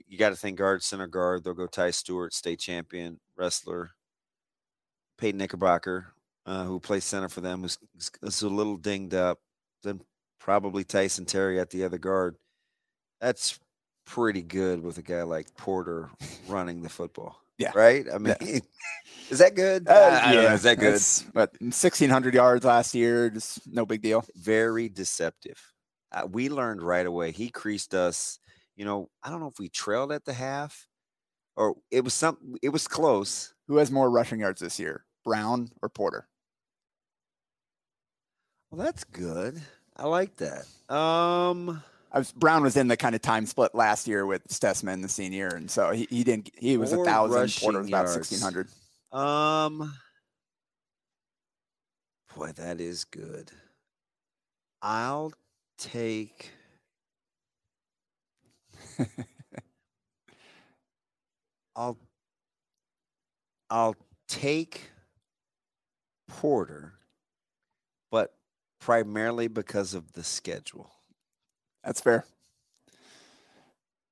you 0.07 0.17
got 0.17 0.29
to 0.29 0.35
think 0.35 0.57
guard, 0.57 0.81
center 0.81 1.07
guard. 1.07 1.43
They'll 1.43 1.53
go 1.53 1.67
Ty 1.67 1.91
Stewart, 1.91 2.33
state 2.33 2.59
champion 2.59 3.19
wrestler. 3.37 3.91
Peyton 5.17 5.37
Knickerbocker, 5.37 6.07
uh, 6.45 6.63
who 6.63 6.79
plays 6.79 7.03
center 7.03 7.29
for 7.29 7.41
them, 7.41 7.61
who's, 7.61 7.77
who's 8.21 8.41
a 8.41 8.49
little 8.49 8.77
dinged 8.77 9.13
up. 9.13 9.39
Then 9.83 10.01
probably 10.39 10.83
Tyson 10.83 11.25
Terry 11.25 11.59
at 11.59 11.69
the 11.69 11.83
other 11.83 11.97
guard. 11.97 12.35
That's 13.21 13.59
pretty 14.05 14.41
good 14.41 14.81
with 14.81 14.97
a 14.97 15.01
guy 15.01 15.21
like 15.23 15.55
Porter 15.55 16.09
running 16.47 16.81
the 16.81 16.89
football. 16.89 17.42
Yeah. 17.57 17.71
Right. 17.75 18.05
I 18.13 18.17
mean, 18.17 18.35
is 19.29 19.39
that 19.39 19.55
good? 19.55 19.87
Uh, 19.87 20.19
I 20.23 20.33
don't 20.33 20.43
know. 20.43 20.53
Is 20.53 20.63
that 20.63 20.77
good? 20.79 20.87
that's- 20.93 21.23
But 21.33 21.51
sixteen 21.71 22.09
hundred 22.09 22.33
yards 22.33 22.65
last 22.65 22.93
year, 22.95 23.29
just 23.29 23.59
no 23.71 23.85
big 23.85 24.01
deal. 24.01 24.25
very 24.35 24.89
deceptive. 24.89 25.61
Uh, 26.11 26.27
we 26.31 26.49
learned 26.49 26.81
right 26.81 27.05
away. 27.05 27.31
He 27.31 27.49
creased 27.49 27.93
us. 27.93 28.39
You 28.75 28.85
know, 28.85 29.09
I 29.23 29.29
don't 29.29 29.39
know 29.39 29.47
if 29.49 29.59
we 29.59 29.69
trailed 29.69 30.11
at 30.11 30.25
the 30.25 30.33
half 30.33 30.87
or 31.55 31.75
it 31.91 32.03
was 32.03 32.13
some. 32.15 32.55
It 32.63 32.69
was 32.69 32.87
close. 32.87 33.53
Who 33.67 33.77
has 33.77 33.91
more 33.91 34.09
rushing 34.09 34.39
yards 34.39 34.59
this 34.61 34.79
year, 34.79 35.05
Brown 35.23 35.69
or 35.81 35.89
Porter? 35.89 36.27
Well, 38.71 38.83
that's 38.83 39.03
good. 39.03 39.61
I 39.95 40.07
like 40.07 40.35
that. 40.37 40.65
Um, 40.93 41.83
was 42.19 42.31
Brown 42.31 42.63
was 42.63 42.77
in 42.77 42.87
the 42.87 42.97
kind 42.97 43.15
of 43.15 43.21
time 43.21 43.45
split 43.47 43.73
last 43.73 44.07
year 44.07 44.25
with 44.25 44.43
Stessman, 44.51 45.01
the 45.01 45.09
senior, 45.09 45.47
and 45.47 45.69
so 45.69 45.91
he, 45.91 46.07
he 46.09 46.23
didn't. 46.23 46.51
He 46.55 46.77
was 46.77 46.93
a 46.93 47.03
thousand. 47.03 47.51
Porter 47.59 47.79
was 47.79 47.87
about 47.87 48.09
sixteen 48.09 48.39
hundred. 48.39 48.69
um. 49.11 49.93
Boy, 52.35 52.51
that 52.55 52.81
is 52.81 53.03
good. 53.03 53.51
I'll 54.81 55.33
take. 55.77 56.51
I'll. 61.75 61.97
I'll 63.69 63.95
take 64.27 64.89
Porter, 66.27 66.93
but 68.11 68.33
primarily 68.79 69.47
because 69.47 69.93
of 69.95 70.13
the 70.13 70.23
schedule. 70.23 70.92
That's 71.83 72.01
fair. 72.01 72.25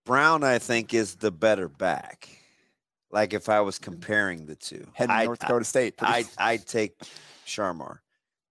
Brown, 0.05 0.43
I 0.43 0.59
think, 0.59 0.93
is 0.93 1.15
the 1.15 1.31
better 1.31 1.67
back. 1.67 2.27
Like 3.11 3.33
if 3.33 3.49
I 3.49 3.61
was 3.61 3.77
comparing 3.77 4.45
the 4.45 4.55
two, 4.55 4.87
Heading 4.93 5.15
I, 5.15 5.25
North 5.25 5.39
Dakota 5.39 5.65
State. 5.65 5.95
I 5.99 6.25
I 6.37 6.57
take 6.57 6.97
Sharmar, 7.45 7.99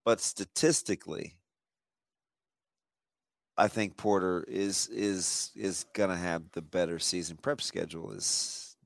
but 0.05 0.21
statistically, 0.21 1.37
I 3.57 3.69
think 3.69 3.97
Porter 3.97 4.45
is 4.47 4.87
is 4.89 5.51
is 5.57 5.87
gonna 5.95 6.17
have 6.17 6.43
the 6.53 6.61
better 6.63 6.99
season. 6.99 7.39
Prep 7.39 7.63
schedule 7.63 8.13
is 8.13 8.77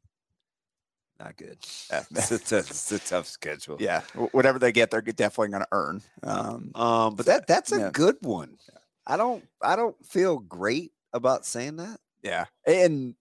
not 1.19 1.37
good. 1.37 1.59
Yeah. 1.91 2.03
It's 2.13 2.31
a, 2.31 2.39
tough, 2.39 2.71
it's 2.71 2.93
a 2.93 2.99
tough 2.99 3.27
schedule. 3.27 3.77
yeah, 3.81 4.03
whatever 4.33 4.59
they 4.59 4.73
get, 4.73 4.91
they're 4.91 5.01
definitely 5.01 5.49
going 5.49 5.63
to 5.63 5.69
earn. 5.73 6.03
Um, 6.23 6.71
Um, 6.75 7.15
but 7.15 7.27
that 7.27 7.47
that's 7.47 7.73
a 7.73 7.79
yeah. 7.79 7.91
good 7.93 8.17
one. 8.21 8.59
I 9.07 9.17
don't 9.17 9.45
I 9.63 9.77
don't 9.77 9.97
feel 10.05 10.39
great 10.39 10.93
about 11.13 11.47
saying 11.47 11.77
that. 11.77 11.99
yeah, 12.23 12.47
and 12.67 13.15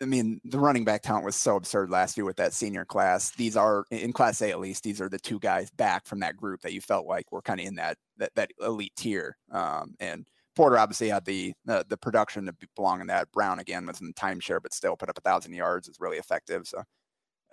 I 0.00 0.04
mean 0.04 0.40
the 0.44 0.58
running 0.58 0.84
back 0.84 1.02
talent 1.02 1.24
was 1.24 1.36
so 1.36 1.56
absurd 1.56 1.90
last 1.90 2.16
year 2.16 2.24
with 2.24 2.36
that 2.36 2.52
senior 2.52 2.84
class. 2.84 3.30
These 3.32 3.56
are 3.56 3.84
in 3.90 4.12
Class 4.12 4.40
A 4.42 4.50
at 4.50 4.60
least. 4.60 4.84
These 4.84 5.00
are 5.00 5.08
the 5.08 5.18
two 5.18 5.38
guys 5.38 5.70
back 5.70 6.06
from 6.06 6.20
that 6.20 6.36
group 6.36 6.60
that 6.62 6.72
you 6.72 6.80
felt 6.80 7.06
like 7.06 7.30
were 7.32 7.42
kind 7.42 7.60
of 7.60 7.66
in 7.66 7.74
that 7.76 7.96
that 8.18 8.30
that 8.36 8.50
elite 8.60 8.94
tier. 8.96 9.36
Um, 9.50 9.94
and 10.00 10.26
Porter 10.56 10.78
obviously 10.78 11.08
had 11.08 11.24
the 11.24 11.52
the, 11.64 11.84
the 11.88 11.96
production 11.96 12.46
to 12.46 12.54
belong 12.76 13.00
in 13.00 13.08
that. 13.08 13.30
Brown 13.32 13.58
again 13.58 13.86
was 13.86 14.00
in 14.00 14.06
the 14.06 14.14
timeshare, 14.14 14.62
but 14.62 14.72
still 14.72 14.96
put 14.96 15.08
up 15.08 15.18
a 15.18 15.22
thousand 15.22 15.52
yards. 15.52 15.88
is 15.88 15.96
really 16.00 16.18
effective. 16.18 16.66
So. 16.66 16.82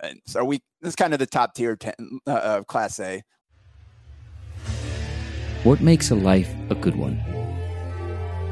And 0.00 0.20
so 0.26 0.44
we, 0.44 0.60
this 0.80 0.88
is 0.88 0.96
kind 0.96 1.12
of 1.12 1.20
the 1.20 1.26
top 1.26 1.54
tier 1.54 1.76
ten, 1.76 1.94
uh, 2.26 2.32
of 2.32 2.66
Class 2.66 2.98
A. 2.98 3.22
What 5.62 5.80
makes 5.80 6.10
a 6.10 6.16
life 6.16 6.52
a 6.70 6.74
good 6.74 6.96
one? 6.96 7.41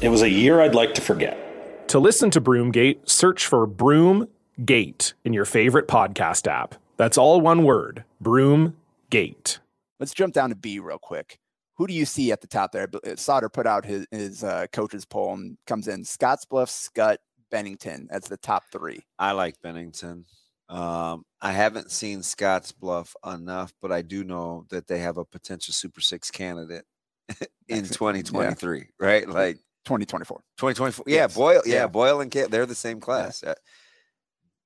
It 0.00 0.10
was 0.10 0.22
a 0.22 0.30
year 0.30 0.60
I'd 0.60 0.76
like 0.76 0.94
to 0.94 1.00
forget. 1.00 1.88
To 1.88 1.98
listen 1.98 2.30
to 2.30 2.40
Broomgate, 2.40 3.08
search 3.08 3.46
for 3.46 3.66
Broomgate 3.66 5.12
in 5.24 5.32
your 5.32 5.44
favorite 5.44 5.88
podcast 5.88 6.46
app. 6.46 6.76
That's 6.96 7.18
all 7.18 7.40
one 7.40 7.64
word 7.64 8.04
Broomgate. 8.22 9.58
Let's 9.98 10.14
jump 10.14 10.34
down 10.34 10.50
to 10.50 10.54
B 10.54 10.78
real 10.78 10.98
quick. 10.98 11.40
Who 11.78 11.88
do 11.88 11.94
you 11.94 12.04
see 12.04 12.30
at 12.30 12.40
the 12.40 12.46
top 12.46 12.70
there? 12.70 12.86
Sautter 12.86 13.52
put 13.52 13.66
out 13.66 13.84
his, 13.84 14.06
his 14.12 14.44
uh, 14.44 14.66
coach's 14.72 15.04
poll 15.04 15.34
and 15.34 15.58
comes 15.66 15.88
in 15.88 16.04
Scottsbluff, 16.04 16.68
Skutt, 16.68 17.16
Bennington. 17.50 18.06
That's 18.08 18.28
the 18.28 18.36
top 18.36 18.64
three. 18.70 19.00
I 19.18 19.32
like 19.32 19.60
Bennington. 19.62 20.26
Um, 20.68 21.24
I 21.40 21.50
haven't 21.50 21.90
seen 21.90 22.22
Scotts 22.22 22.70
Bluff 22.70 23.16
enough, 23.26 23.72
but 23.82 23.90
I 23.90 24.02
do 24.02 24.22
know 24.22 24.64
that 24.70 24.86
they 24.86 25.00
have 25.00 25.16
a 25.18 25.24
potential 25.24 25.74
Super 25.74 26.00
Six 26.00 26.30
candidate 26.30 26.84
in 27.68 27.82
2023, 27.84 28.78
yeah. 28.78 28.84
right? 29.00 29.28
Like 29.28 29.58
2024. 29.84 30.38
2024. 30.58 31.04
Yeah, 31.06 31.14
yes. 31.14 31.34
Boyle. 31.34 31.62
Yeah, 31.64 31.74
yeah, 31.74 31.86
Boyle 31.86 32.20
and 32.20 32.30
Kate, 32.30 32.50
they're 32.50 32.66
the 32.66 32.74
same 32.74 33.00
class. 33.00 33.42
Yeah. 33.42 33.50
Uh, 33.50 33.54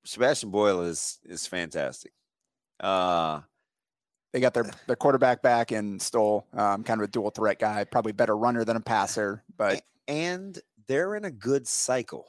Sebastian 0.05 0.51
Boyle 0.51 0.83
is 0.83 1.21
is 1.25 1.47
fantastic. 1.47 2.13
Uh 2.81 3.41
they 4.33 4.41
got 4.41 4.55
their 4.55 4.69
their 4.87 4.97
quarterback 4.97 5.43
back 5.43 5.71
and 5.71 6.01
Stoll, 6.01 6.47
um, 6.55 6.83
kind 6.83 7.01
of 7.01 7.05
a 7.05 7.11
dual 7.11 7.31
threat 7.31 7.59
guy, 7.59 7.85
probably 7.85 8.13
better 8.13 8.37
runner 8.37 8.65
than 8.65 8.77
a 8.77 8.81
passer, 8.81 9.45
but 9.57 9.83
and 10.09 10.59
they're 10.89 11.15
in 11.15 11.25
a 11.25 11.31
good 11.31 11.69
cycle. 11.69 12.27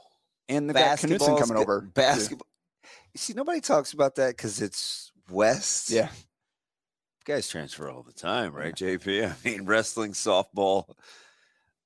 And 0.49 0.69
the 0.69 0.73
guy 0.73 0.95
coming 0.97 1.57
over. 1.57 1.81
Basketball 1.81 2.45
see, 3.15 3.33
nobody 3.33 3.61
talks 3.61 3.93
about 3.93 4.15
that 4.15 4.35
because 4.35 4.61
it's 4.61 5.11
West. 5.29 5.89
Yeah. 5.89 6.09
Guys 7.25 7.47
transfer 7.47 7.89
all 7.89 8.03
the 8.03 8.13
time, 8.13 8.53
right, 8.53 8.75
JP? 8.75 9.31
I 9.45 9.49
mean, 9.49 9.65
wrestling, 9.65 10.11
softball, 10.11 10.93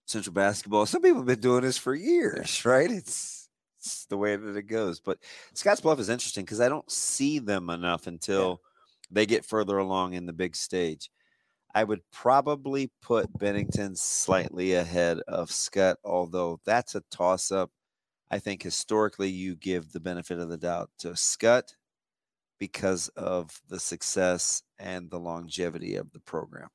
central 0.07 0.33
basketball. 0.33 0.85
Some 0.85 1.01
people 1.01 1.19
have 1.19 1.27
been 1.27 1.39
doing 1.39 1.61
this 1.61 1.77
for 1.77 1.93
years, 1.93 2.65
right? 2.65 2.89
It's, 2.89 3.49
it's 3.79 4.05
the 4.05 4.17
way 4.17 4.35
that 4.35 4.55
it 4.55 4.63
goes. 4.63 4.99
But 4.99 5.19
Scotts 5.53 5.81
Bluff 5.81 5.99
is 5.99 6.09
interesting 6.09 6.45
because 6.45 6.61
I 6.61 6.69
don't 6.69 6.89
see 6.89 7.39
them 7.39 7.69
enough 7.69 8.07
until 8.07 8.49
yeah. 8.49 8.55
they 9.11 9.25
get 9.25 9.45
further 9.45 9.77
along 9.77 10.13
in 10.13 10.25
the 10.25 10.33
big 10.33 10.55
stage. 10.55 11.09
I 11.75 11.83
would 11.83 12.01
probably 12.11 12.89
put 13.03 13.37
Bennington 13.37 13.95
slightly 13.95 14.73
ahead 14.73 15.19
of 15.27 15.51
Scott, 15.51 15.97
although 16.03 16.59
that's 16.65 16.95
a 16.95 17.03
toss 17.11 17.51
up. 17.51 17.69
I 18.31 18.39
think 18.39 18.63
historically 18.63 19.29
you 19.29 19.55
give 19.55 19.91
the 19.91 19.99
benefit 19.99 20.39
of 20.39 20.49
the 20.49 20.57
doubt 20.57 20.89
to 20.99 21.15
Scott 21.15 21.75
because 22.59 23.09
of 23.09 23.61
the 23.69 23.79
success 23.79 24.63
and 24.79 25.09
the 25.09 25.19
longevity 25.19 25.95
of 25.95 26.11
the 26.11 26.19
program. 26.19 26.69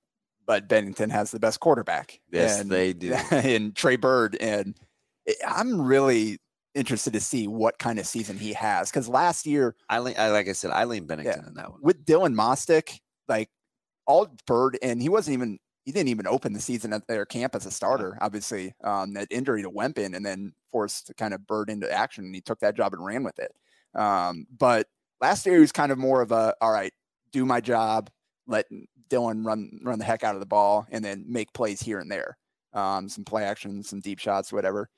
But 0.46 0.68
Bennington 0.68 1.10
has 1.10 1.30
the 1.30 1.40
best 1.40 1.60
quarterback. 1.60 2.20
Yes, 2.30 2.60
and, 2.60 2.70
they 2.70 2.92
do. 2.92 3.14
And 3.30 3.74
Trey 3.74 3.96
Bird. 3.96 4.36
And 4.40 4.74
I'm 5.46 5.80
really 5.80 6.38
interested 6.74 7.12
to 7.12 7.20
see 7.20 7.46
what 7.46 7.78
kind 7.78 7.98
of 7.98 8.06
season 8.06 8.38
he 8.38 8.52
has. 8.54 8.90
Because 8.90 9.08
last 9.08 9.46
year, 9.46 9.76
I, 9.88 10.00
lean, 10.00 10.14
I 10.18 10.30
like 10.30 10.48
I 10.48 10.52
said, 10.52 10.70
I 10.70 10.84
lean 10.84 11.06
Bennington 11.06 11.42
yeah, 11.42 11.48
in 11.48 11.54
that 11.54 11.70
one. 11.70 11.80
With 11.82 12.04
Dylan 12.04 12.34
Mostek, 12.34 12.98
like 13.28 13.50
all 14.06 14.28
Bird, 14.46 14.78
and 14.82 15.00
he 15.00 15.08
wasn't 15.08 15.34
even 15.34 15.58
he 15.84 15.92
didn't 15.92 16.08
even 16.08 16.26
open 16.26 16.52
the 16.52 16.60
season 16.60 16.92
at 16.92 17.06
their 17.08 17.26
camp 17.26 17.54
as 17.54 17.66
a 17.66 17.70
starter. 17.70 18.16
Obviously, 18.20 18.74
um, 18.84 19.14
that 19.14 19.28
injury 19.30 19.62
to 19.62 19.70
Wempin 19.70 20.14
and 20.14 20.24
then 20.24 20.52
forced 20.70 21.08
to 21.08 21.14
kind 21.14 21.34
of 21.34 21.46
bird 21.46 21.70
into 21.70 21.90
action, 21.90 22.24
and 22.24 22.34
he 22.34 22.40
took 22.40 22.60
that 22.60 22.76
job 22.76 22.94
and 22.94 23.04
ran 23.04 23.24
with 23.24 23.38
it. 23.38 23.52
Um, 23.98 24.46
but 24.56 24.86
last 25.20 25.44
year 25.44 25.56
he 25.56 25.60
was 25.60 25.72
kind 25.72 25.92
of 25.92 25.98
more 25.98 26.22
of 26.22 26.32
a 26.32 26.54
all 26.60 26.72
right, 26.72 26.92
do 27.32 27.44
my 27.44 27.60
job, 27.60 28.10
let 28.46 28.66
Dylan 29.08 29.44
run 29.44 29.80
run 29.82 29.98
the 29.98 30.04
heck 30.04 30.24
out 30.24 30.34
of 30.34 30.40
the 30.40 30.46
ball, 30.46 30.86
and 30.90 31.04
then 31.04 31.24
make 31.28 31.52
plays 31.52 31.82
here 31.82 31.98
and 31.98 32.10
there, 32.10 32.36
um, 32.72 33.08
some 33.08 33.24
play 33.24 33.44
action, 33.44 33.82
some 33.82 34.00
deep 34.00 34.18
shots, 34.18 34.52
whatever. 34.52 34.88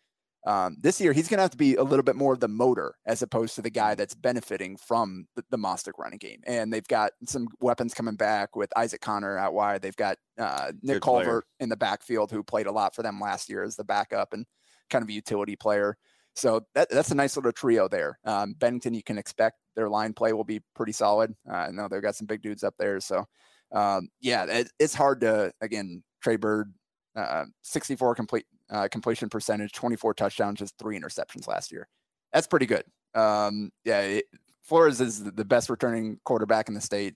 Um, 0.46 0.76
this 0.78 1.00
year, 1.00 1.12
he's 1.12 1.28
going 1.28 1.38
to 1.38 1.42
have 1.42 1.52
to 1.52 1.56
be 1.56 1.76
a 1.76 1.82
little 1.82 2.02
bit 2.02 2.16
more 2.16 2.34
of 2.34 2.40
the 2.40 2.48
motor 2.48 2.94
as 3.06 3.22
opposed 3.22 3.54
to 3.54 3.62
the 3.62 3.70
guy 3.70 3.94
that's 3.94 4.14
benefiting 4.14 4.76
from 4.76 5.26
the, 5.36 5.44
the 5.50 5.56
Mostek 5.56 5.98
running 5.98 6.18
game. 6.18 6.40
And 6.46 6.70
they've 6.70 6.86
got 6.86 7.12
some 7.26 7.48
weapons 7.60 7.94
coming 7.94 8.16
back 8.16 8.54
with 8.54 8.70
Isaac 8.76 9.00
Connor 9.00 9.38
out 9.38 9.54
wide. 9.54 9.80
They've 9.80 9.96
got 9.96 10.18
uh, 10.38 10.72
Nick 10.82 10.96
Good 10.96 11.02
Culvert 11.02 11.24
player. 11.24 11.42
in 11.60 11.70
the 11.70 11.76
backfield, 11.76 12.30
who 12.30 12.42
played 12.42 12.66
a 12.66 12.72
lot 12.72 12.94
for 12.94 13.02
them 13.02 13.20
last 13.20 13.48
year 13.48 13.62
as 13.62 13.76
the 13.76 13.84
backup 13.84 14.34
and 14.34 14.44
kind 14.90 15.02
of 15.02 15.08
a 15.08 15.14
utility 15.14 15.56
player. 15.56 15.96
So 16.36 16.66
that, 16.74 16.90
that's 16.90 17.10
a 17.10 17.14
nice 17.14 17.36
little 17.36 17.52
trio 17.52 17.88
there. 17.88 18.18
Um, 18.24 18.54
Bennington, 18.54 18.92
you 18.92 19.02
can 19.02 19.16
expect 19.16 19.56
their 19.76 19.88
line 19.88 20.12
play 20.12 20.32
will 20.32 20.44
be 20.44 20.60
pretty 20.74 20.92
solid. 20.92 21.34
Uh, 21.48 21.54
I 21.54 21.70
know 21.70 21.88
they've 21.88 22.02
got 22.02 22.16
some 22.16 22.26
big 22.26 22.42
dudes 22.42 22.64
up 22.64 22.74
there. 22.78 23.00
So, 23.00 23.24
um, 23.72 24.08
yeah, 24.20 24.44
it, 24.44 24.70
it's 24.78 24.94
hard 24.94 25.20
to, 25.22 25.52
again, 25.60 26.02
Trey 26.22 26.36
Bird, 26.36 26.72
uh, 27.16 27.44
64 27.62 28.14
complete 28.14 28.46
uh, 28.70 28.88
completion 28.90 29.28
percentage, 29.28 29.72
24 29.72 30.14
touchdowns, 30.14 30.58
just 30.58 30.78
three 30.78 30.98
interceptions 30.98 31.46
last 31.46 31.72
year. 31.72 31.88
That's 32.32 32.46
pretty 32.46 32.66
good. 32.66 32.84
Um, 33.14 33.70
yeah, 33.84 34.00
it, 34.00 34.24
Flores 34.62 35.00
is 35.00 35.22
the 35.22 35.44
best 35.44 35.68
returning 35.68 36.18
quarterback 36.24 36.68
in 36.68 36.74
the 36.74 36.80
state. 36.80 37.14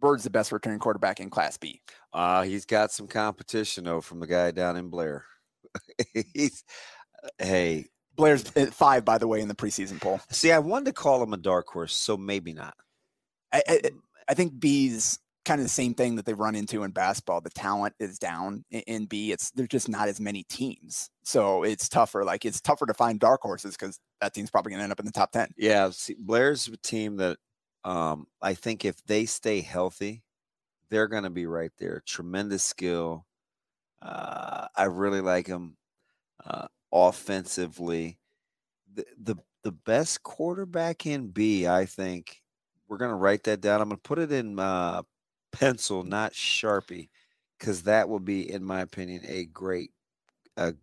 Bird's 0.00 0.24
the 0.24 0.30
best 0.30 0.52
returning 0.52 0.78
quarterback 0.78 1.20
in 1.20 1.30
Class 1.30 1.56
B. 1.56 1.80
Uh, 2.12 2.42
he's 2.42 2.64
got 2.64 2.92
some 2.92 3.06
competition 3.06 3.84
though 3.84 4.00
from 4.00 4.20
the 4.20 4.26
guy 4.26 4.50
down 4.50 4.76
in 4.76 4.88
Blair. 4.88 5.24
he's 6.34 6.64
hey. 7.38 7.86
Blair's 8.18 8.44
at 8.56 8.74
five, 8.74 9.04
by 9.04 9.16
the 9.16 9.28
way, 9.28 9.40
in 9.40 9.48
the 9.48 9.54
preseason 9.54 10.00
poll. 10.00 10.20
See, 10.30 10.52
I 10.52 10.58
wanted 10.58 10.86
to 10.86 10.92
call 10.92 11.22
him 11.22 11.32
a 11.32 11.38
dark 11.38 11.68
horse, 11.68 11.94
so 11.94 12.16
maybe 12.16 12.52
not. 12.52 12.74
I, 13.52 13.62
I, 13.66 13.80
I 14.28 14.34
think 14.34 14.58
B's 14.58 15.20
kind 15.44 15.60
of 15.60 15.64
the 15.64 15.70
same 15.70 15.94
thing 15.94 16.16
that 16.16 16.26
they 16.26 16.34
run 16.34 16.56
into 16.56 16.82
in 16.82 16.90
basketball. 16.90 17.40
The 17.40 17.48
talent 17.50 17.94
is 18.00 18.18
down 18.18 18.64
in 18.70 19.06
B. 19.06 19.30
It's 19.32 19.52
there's 19.52 19.68
just 19.68 19.88
not 19.88 20.08
as 20.08 20.20
many 20.20 20.42
teams, 20.42 21.08
so 21.22 21.62
it's 21.62 21.88
tougher. 21.88 22.24
Like 22.24 22.44
it's 22.44 22.60
tougher 22.60 22.86
to 22.86 22.92
find 22.92 23.20
dark 23.20 23.40
horses 23.40 23.76
because 23.76 24.00
that 24.20 24.34
team's 24.34 24.50
probably 24.50 24.70
going 24.70 24.80
to 24.80 24.82
end 24.82 24.92
up 24.92 25.00
in 25.00 25.06
the 25.06 25.12
top 25.12 25.30
ten. 25.30 25.48
Yeah, 25.56 25.88
see, 25.90 26.16
Blair's 26.18 26.66
a 26.66 26.76
team 26.76 27.16
that 27.18 27.38
um, 27.84 28.26
I 28.42 28.54
think 28.54 28.84
if 28.84 29.02
they 29.06 29.26
stay 29.26 29.60
healthy, 29.60 30.24
they're 30.90 31.08
going 31.08 31.22
to 31.22 31.30
be 31.30 31.46
right 31.46 31.72
there. 31.78 32.02
Tremendous 32.04 32.64
skill. 32.64 33.24
Uh, 34.02 34.66
I 34.76 34.84
really 34.84 35.20
like 35.20 35.46
them 35.46 35.76
uh, 36.44 36.66
offensively. 36.92 38.18
The, 38.94 39.04
the 39.20 39.36
the 39.64 39.72
best 39.72 40.22
quarterback 40.22 41.06
in 41.06 41.28
B, 41.28 41.66
I 41.66 41.84
think. 41.84 42.40
We're 42.88 42.96
going 42.96 43.10
to 43.10 43.16
write 43.16 43.44
that 43.44 43.60
down. 43.60 43.80
I'm 43.80 43.88
going 43.88 43.98
to 43.98 44.02
put 44.02 44.18
it 44.18 44.32
in 44.32 44.58
uh, 44.58 45.02
pencil, 45.52 46.04
not 46.04 46.32
Sharpie, 46.32 47.10
because 47.58 47.82
that 47.82 48.08
will 48.08 48.20
be, 48.20 48.50
in 48.50 48.64
my 48.64 48.80
opinion, 48.80 49.22
a 49.26 49.44
great, 49.44 49.90
a, 50.56 50.74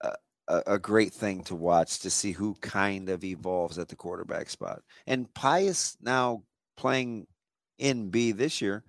a, 0.00 0.62
a 0.66 0.78
great 0.78 1.12
thing 1.12 1.42
to 1.44 1.54
watch 1.54 2.00
to 2.00 2.10
see 2.10 2.32
who 2.32 2.54
kind 2.60 3.08
of 3.08 3.24
evolves 3.24 3.78
at 3.78 3.88
the 3.88 3.96
quarterback 3.96 4.50
spot. 4.50 4.82
And 5.06 5.32
Pius 5.34 5.96
now 6.00 6.42
playing 6.76 7.26
in 7.78 8.10
B 8.10 8.32
this 8.32 8.60
year, 8.60 8.84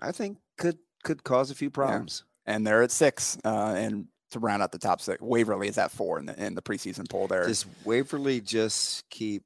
I 0.00 0.12
think 0.12 0.38
could 0.58 0.78
could 1.04 1.22
cause 1.22 1.50
a 1.50 1.54
few 1.54 1.70
problems. 1.70 2.24
Yeah. 2.46 2.54
And 2.54 2.66
they're 2.66 2.82
at 2.82 2.90
six, 2.90 3.38
uh, 3.44 3.74
and 3.76 4.06
to 4.34 4.38
round 4.38 4.62
out 4.62 4.70
the 4.72 4.78
top 4.78 5.00
six, 5.00 5.20
Waverly 5.20 5.68
is 5.68 5.78
at 5.78 5.90
four 5.90 6.18
in 6.18 6.26
the 6.26 6.44
in 6.44 6.54
the 6.54 6.62
preseason 6.62 7.08
poll. 7.08 7.26
There, 7.26 7.46
does 7.46 7.66
Waverly 7.84 8.40
just 8.40 9.08
keep? 9.10 9.42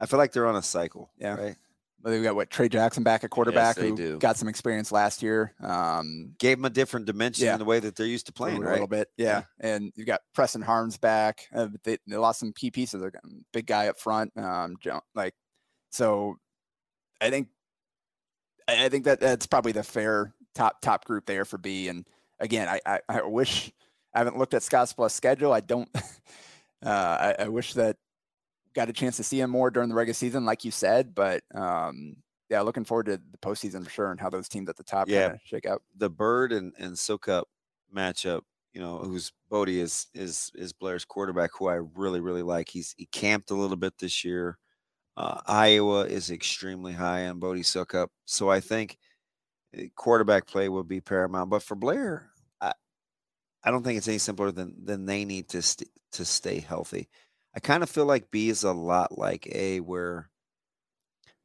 I 0.00 0.06
feel 0.06 0.18
like 0.18 0.32
they're 0.32 0.46
on 0.46 0.56
a 0.56 0.62
cycle. 0.62 1.10
Yeah. 1.18 1.34
Right. 1.34 1.56
But 2.02 2.10
they've 2.10 2.22
got 2.22 2.34
what 2.34 2.48
Trey 2.48 2.70
Jackson 2.70 3.02
back 3.02 3.24
at 3.24 3.30
quarterback 3.30 3.76
yes, 3.76 3.84
who 3.84 3.94
do. 3.94 4.18
got 4.18 4.38
some 4.38 4.48
experience 4.48 4.90
last 4.90 5.22
year. 5.22 5.52
Um, 5.60 6.34
Gave 6.38 6.56
them 6.56 6.64
a 6.64 6.70
different 6.70 7.04
dimension 7.04 7.44
yeah. 7.44 7.52
in 7.52 7.58
the 7.58 7.66
way 7.66 7.78
that 7.78 7.94
they're 7.94 8.06
used 8.06 8.24
to 8.26 8.32
playing, 8.32 8.62
a 8.62 8.66
right? 8.66 8.72
little 8.72 8.86
bit, 8.86 9.08
yeah. 9.18 9.42
yeah. 9.60 9.74
And 9.74 9.92
you've 9.96 10.06
got 10.06 10.22
Preston 10.34 10.62
Harms 10.62 10.96
back. 10.96 11.46
Uh, 11.54 11.68
they, 11.84 11.98
they, 12.06 12.16
lost 12.16 12.40
some 12.40 12.54
key 12.54 12.70
pieces. 12.70 13.02
They're 13.02 13.12
big 13.52 13.66
guy 13.66 13.88
up 13.88 13.98
front. 13.98 14.32
Um, 14.38 14.76
like 15.14 15.34
so, 15.90 16.38
I 17.20 17.28
think 17.28 17.48
I 18.66 18.88
think 18.88 19.04
that 19.04 19.20
that's 19.20 19.46
probably 19.46 19.72
the 19.72 19.82
fair 19.82 20.32
top 20.54 20.80
top 20.80 21.04
group 21.04 21.26
there 21.26 21.44
for 21.44 21.58
B. 21.58 21.88
And 21.88 22.06
again, 22.40 22.68
I 22.68 22.80
I, 22.86 23.00
I 23.08 23.22
wish 23.22 23.72
I 24.14 24.18
haven't 24.18 24.38
looked 24.38 24.54
at 24.54 24.62
Scotts 24.62 24.92
plus 24.92 25.14
schedule. 25.14 25.52
I 25.52 25.60
don't. 25.60 25.88
Uh, 26.82 27.34
I, 27.38 27.42
I 27.44 27.48
wish 27.48 27.74
that 27.74 27.98
got 28.72 28.88
a 28.88 28.92
chance 28.94 29.18
to 29.18 29.22
see 29.22 29.38
him 29.38 29.50
more 29.50 29.70
during 29.70 29.90
the 29.90 29.94
regular 29.94 30.14
season, 30.14 30.46
like 30.46 30.64
you 30.64 30.70
said. 30.70 31.14
But 31.14 31.42
um, 31.54 32.16
yeah, 32.48 32.62
looking 32.62 32.84
forward 32.86 33.04
to 33.04 33.18
the 33.18 33.36
postseason 33.38 33.84
for 33.84 33.90
sure 33.90 34.10
and 34.10 34.18
how 34.18 34.30
those 34.30 34.48
teams 34.48 34.66
at 34.70 34.78
the 34.78 34.82
top 34.82 35.06
Yeah. 35.06 35.36
shake 35.44 35.66
out. 35.66 35.82
the 35.94 36.08
Bird 36.08 36.52
and 36.52 36.72
and 36.78 36.94
Sokup 36.94 37.44
matchup. 37.94 38.40
You 38.72 38.80
know, 38.80 38.96
who's 39.00 39.30
Bodie 39.50 39.80
is 39.80 40.06
is 40.14 40.50
is 40.54 40.72
Blair's 40.72 41.04
quarterback, 41.04 41.50
who 41.58 41.66
I 41.68 41.80
really 41.94 42.20
really 42.20 42.42
like. 42.42 42.70
He's 42.70 42.94
he 42.96 43.04
camped 43.04 43.50
a 43.50 43.54
little 43.54 43.76
bit 43.76 43.98
this 43.98 44.24
year. 44.24 44.56
Uh, 45.18 45.38
Iowa 45.46 46.06
is 46.06 46.30
extremely 46.30 46.94
high 46.94 47.26
on 47.28 47.40
Bodie 47.40 47.60
Sokup, 47.60 48.08
so 48.24 48.48
I 48.48 48.60
think 48.60 48.96
uh, 49.76 49.82
quarterback 49.96 50.46
play 50.46 50.70
will 50.70 50.82
be 50.84 51.02
paramount. 51.02 51.50
But 51.50 51.62
for 51.62 51.74
Blair, 51.74 52.29
I 53.62 53.70
don't 53.70 53.82
think 53.82 53.98
it's 53.98 54.08
any 54.08 54.18
simpler 54.18 54.50
than 54.50 54.74
than 54.84 55.06
they 55.06 55.24
need 55.24 55.48
to 55.50 55.62
st- 55.62 55.90
to 56.12 56.24
stay 56.24 56.60
healthy. 56.60 57.08
I 57.54 57.60
kind 57.60 57.82
of 57.82 57.90
feel 57.90 58.06
like 58.06 58.30
B 58.30 58.48
is 58.48 58.62
a 58.62 58.72
lot 58.72 59.18
like 59.18 59.46
A, 59.48 59.80
where 59.80 60.30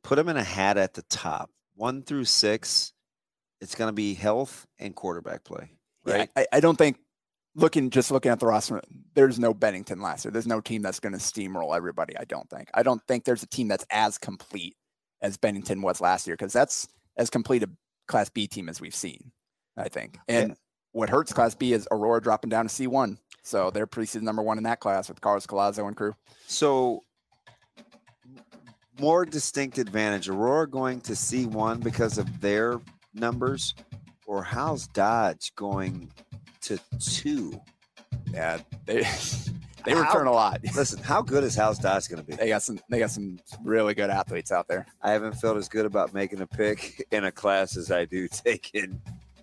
put 0.03 0.15
them 0.15 0.29
in 0.29 0.37
a 0.37 0.43
hat 0.43 0.77
at 0.77 0.93
the 0.93 1.01
top, 1.03 1.49
one 1.75 2.03
through 2.03 2.25
six. 2.25 2.93
It's 3.61 3.75
going 3.75 3.89
to 3.89 3.93
be 3.93 4.13
health 4.13 4.67
and 4.77 4.95
quarterback 4.95 5.43
play, 5.43 5.71
Yeah, 6.05 6.15
right? 6.17 6.29
I, 6.35 6.45
I 6.53 6.59
don't 6.59 6.77
think 6.77 6.97
looking 7.55 7.89
just 7.89 8.11
looking 8.11 8.31
at 8.31 8.39
the 8.39 8.45
roster, 8.45 8.81
there's 9.15 9.39
no 9.39 9.53
Bennington 9.53 10.01
last 10.01 10.25
year. 10.25 10.31
There's 10.31 10.45
no 10.45 10.61
team 10.61 10.81
that's 10.81 10.99
going 10.99 11.13
to 11.13 11.19
steamroll 11.19 11.75
everybody. 11.75 12.17
I 12.17 12.25
don't 12.25 12.49
think. 12.49 12.69
I 12.73 12.83
don't 12.83 13.01
think 13.07 13.23
there's 13.23 13.43
a 13.43 13.47
team 13.47 13.67
that's 13.67 13.85
as 13.89 14.17
complete 14.17 14.75
as 15.21 15.37
Bennington 15.37 15.81
was 15.81 16.01
last 16.01 16.27
year 16.27 16.35
because 16.35 16.53
that's 16.53 16.87
as 17.17 17.29
complete 17.29 17.63
a 17.63 17.69
Class 18.07 18.29
B 18.29 18.45
team 18.45 18.69
as 18.69 18.79
we've 18.79 18.95
seen. 18.95 19.31
I 19.77 19.89
think. 19.89 20.19
And 20.27 20.55
what 20.95 21.09
hurts 21.09 21.33
Class 21.33 21.53
B 21.53 21.73
is 21.73 21.85
Aurora 21.91 22.21
dropping 22.21 22.49
down 22.49 22.69
to 22.69 22.73
C1. 22.73 23.17
So 23.43 23.69
they're 23.69 23.85
preseason 23.85 24.21
number 24.21 24.41
one 24.41 24.57
in 24.57 24.63
that 24.63 24.79
class 24.79 25.09
with 25.09 25.19
Carlos 25.19 25.45
Colazo 25.45 25.85
and 25.87 25.95
crew. 25.95 26.15
So 26.47 27.03
more 28.97 29.25
distinct 29.25 29.77
advantage. 29.77 30.29
Aurora 30.29 30.69
going 30.69 31.01
to 31.01 31.11
C1 31.11 31.83
because 31.83 32.17
of 32.17 32.39
their 32.39 32.79
numbers, 33.13 33.75
or 34.25 34.41
Howells-Dodge 34.41 35.53
going 35.55 36.11
to 36.61 36.79
two? 36.97 37.59
Yeah, 38.33 38.59
they 38.85 39.01
they 39.85 39.91
How- 39.91 40.01
return 40.01 40.27
a 40.27 40.31
lot. 40.31 40.61
Listen, 40.75 41.03
how 41.03 41.21
good 41.21 41.43
is 41.43 41.55
Howells-Dodge 41.57 42.07
going 42.07 42.23
to 42.23 42.25
be? 42.25 42.37
They 42.37 42.47
got 42.47 42.63
some 42.63 42.79
they 42.89 42.99
got 42.99 43.11
some 43.11 43.37
really 43.65 43.95
good 43.95 44.09
athletes 44.09 44.49
out 44.49 44.69
there. 44.69 44.87
I 45.01 45.11
haven't 45.11 45.33
felt 45.33 45.57
as 45.57 45.67
good 45.67 45.85
about 45.85 46.13
making 46.13 46.39
a 46.39 46.47
pick 46.47 47.05
in 47.11 47.25
a 47.25 47.33
class 47.33 47.75
as 47.75 47.91
I 47.91 48.05
do 48.05 48.27
taking 48.31 49.01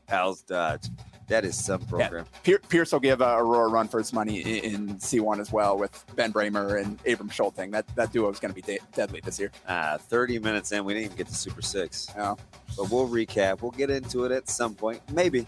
Howells-Dodge. 0.08 0.88
That 1.28 1.44
is 1.44 1.62
some 1.62 1.80
program. 1.86 2.26
Pier- 2.42 2.60
Pierce 2.68 2.92
will 2.92 3.00
give 3.00 3.22
uh, 3.22 3.36
Aurora 3.38 3.68
run 3.68 3.88
for 3.88 3.98
his 3.98 4.12
money 4.12 4.40
in, 4.40 4.64
in 4.88 4.88
C1 4.96 5.40
as 5.40 5.50
well 5.52 5.78
with 5.78 6.04
Ben 6.14 6.32
Bramer 6.32 6.82
and 6.82 6.98
Abram 7.06 7.30
Schulting. 7.30 7.70
That 7.70 7.86
that 7.96 8.12
duo 8.12 8.28
is 8.30 8.38
going 8.38 8.50
to 8.50 8.54
be 8.54 8.62
de- 8.62 8.80
deadly 8.94 9.20
this 9.24 9.38
year. 9.38 9.50
Uh, 9.66 9.98
30 9.98 10.38
minutes 10.40 10.72
in, 10.72 10.84
we 10.84 10.94
didn't 10.94 11.04
even 11.06 11.16
get 11.16 11.28
to 11.28 11.34
Super 11.34 11.62
Six. 11.62 12.08
No. 12.16 12.36
But 12.76 12.90
we'll 12.90 13.08
recap. 13.08 13.62
We'll 13.62 13.70
get 13.72 13.90
into 13.90 14.24
it 14.24 14.32
at 14.32 14.48
some 14.48 14.74
point. 14.74 15.00
Maybe. 15.12 15.46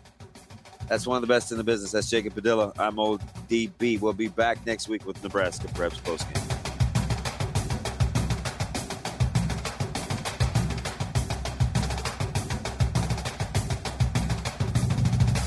That's 0.89 1.07
one 1.07 1.17
of 1.17 1.23
the 1.23 1.27
best 1.27 1.51
in 1.51 1.59
the 1.59 1.65
business. 1.65 1.93
That's 1.93 2.11
Jacob 2.11 2.35
Padilla. 2.35 2.73
I'm 2.79 2.97
ODB. 2.97 4.01
We'll 4.01 4.13
be 4.13 4.29
back 4.29 4.65
next 4.67 4.89
week 4.89 5.07
with 5.07 5.23
Nebraska 5.23 5.67
Preps 5.69 5.99
postgame. 6.03 6.54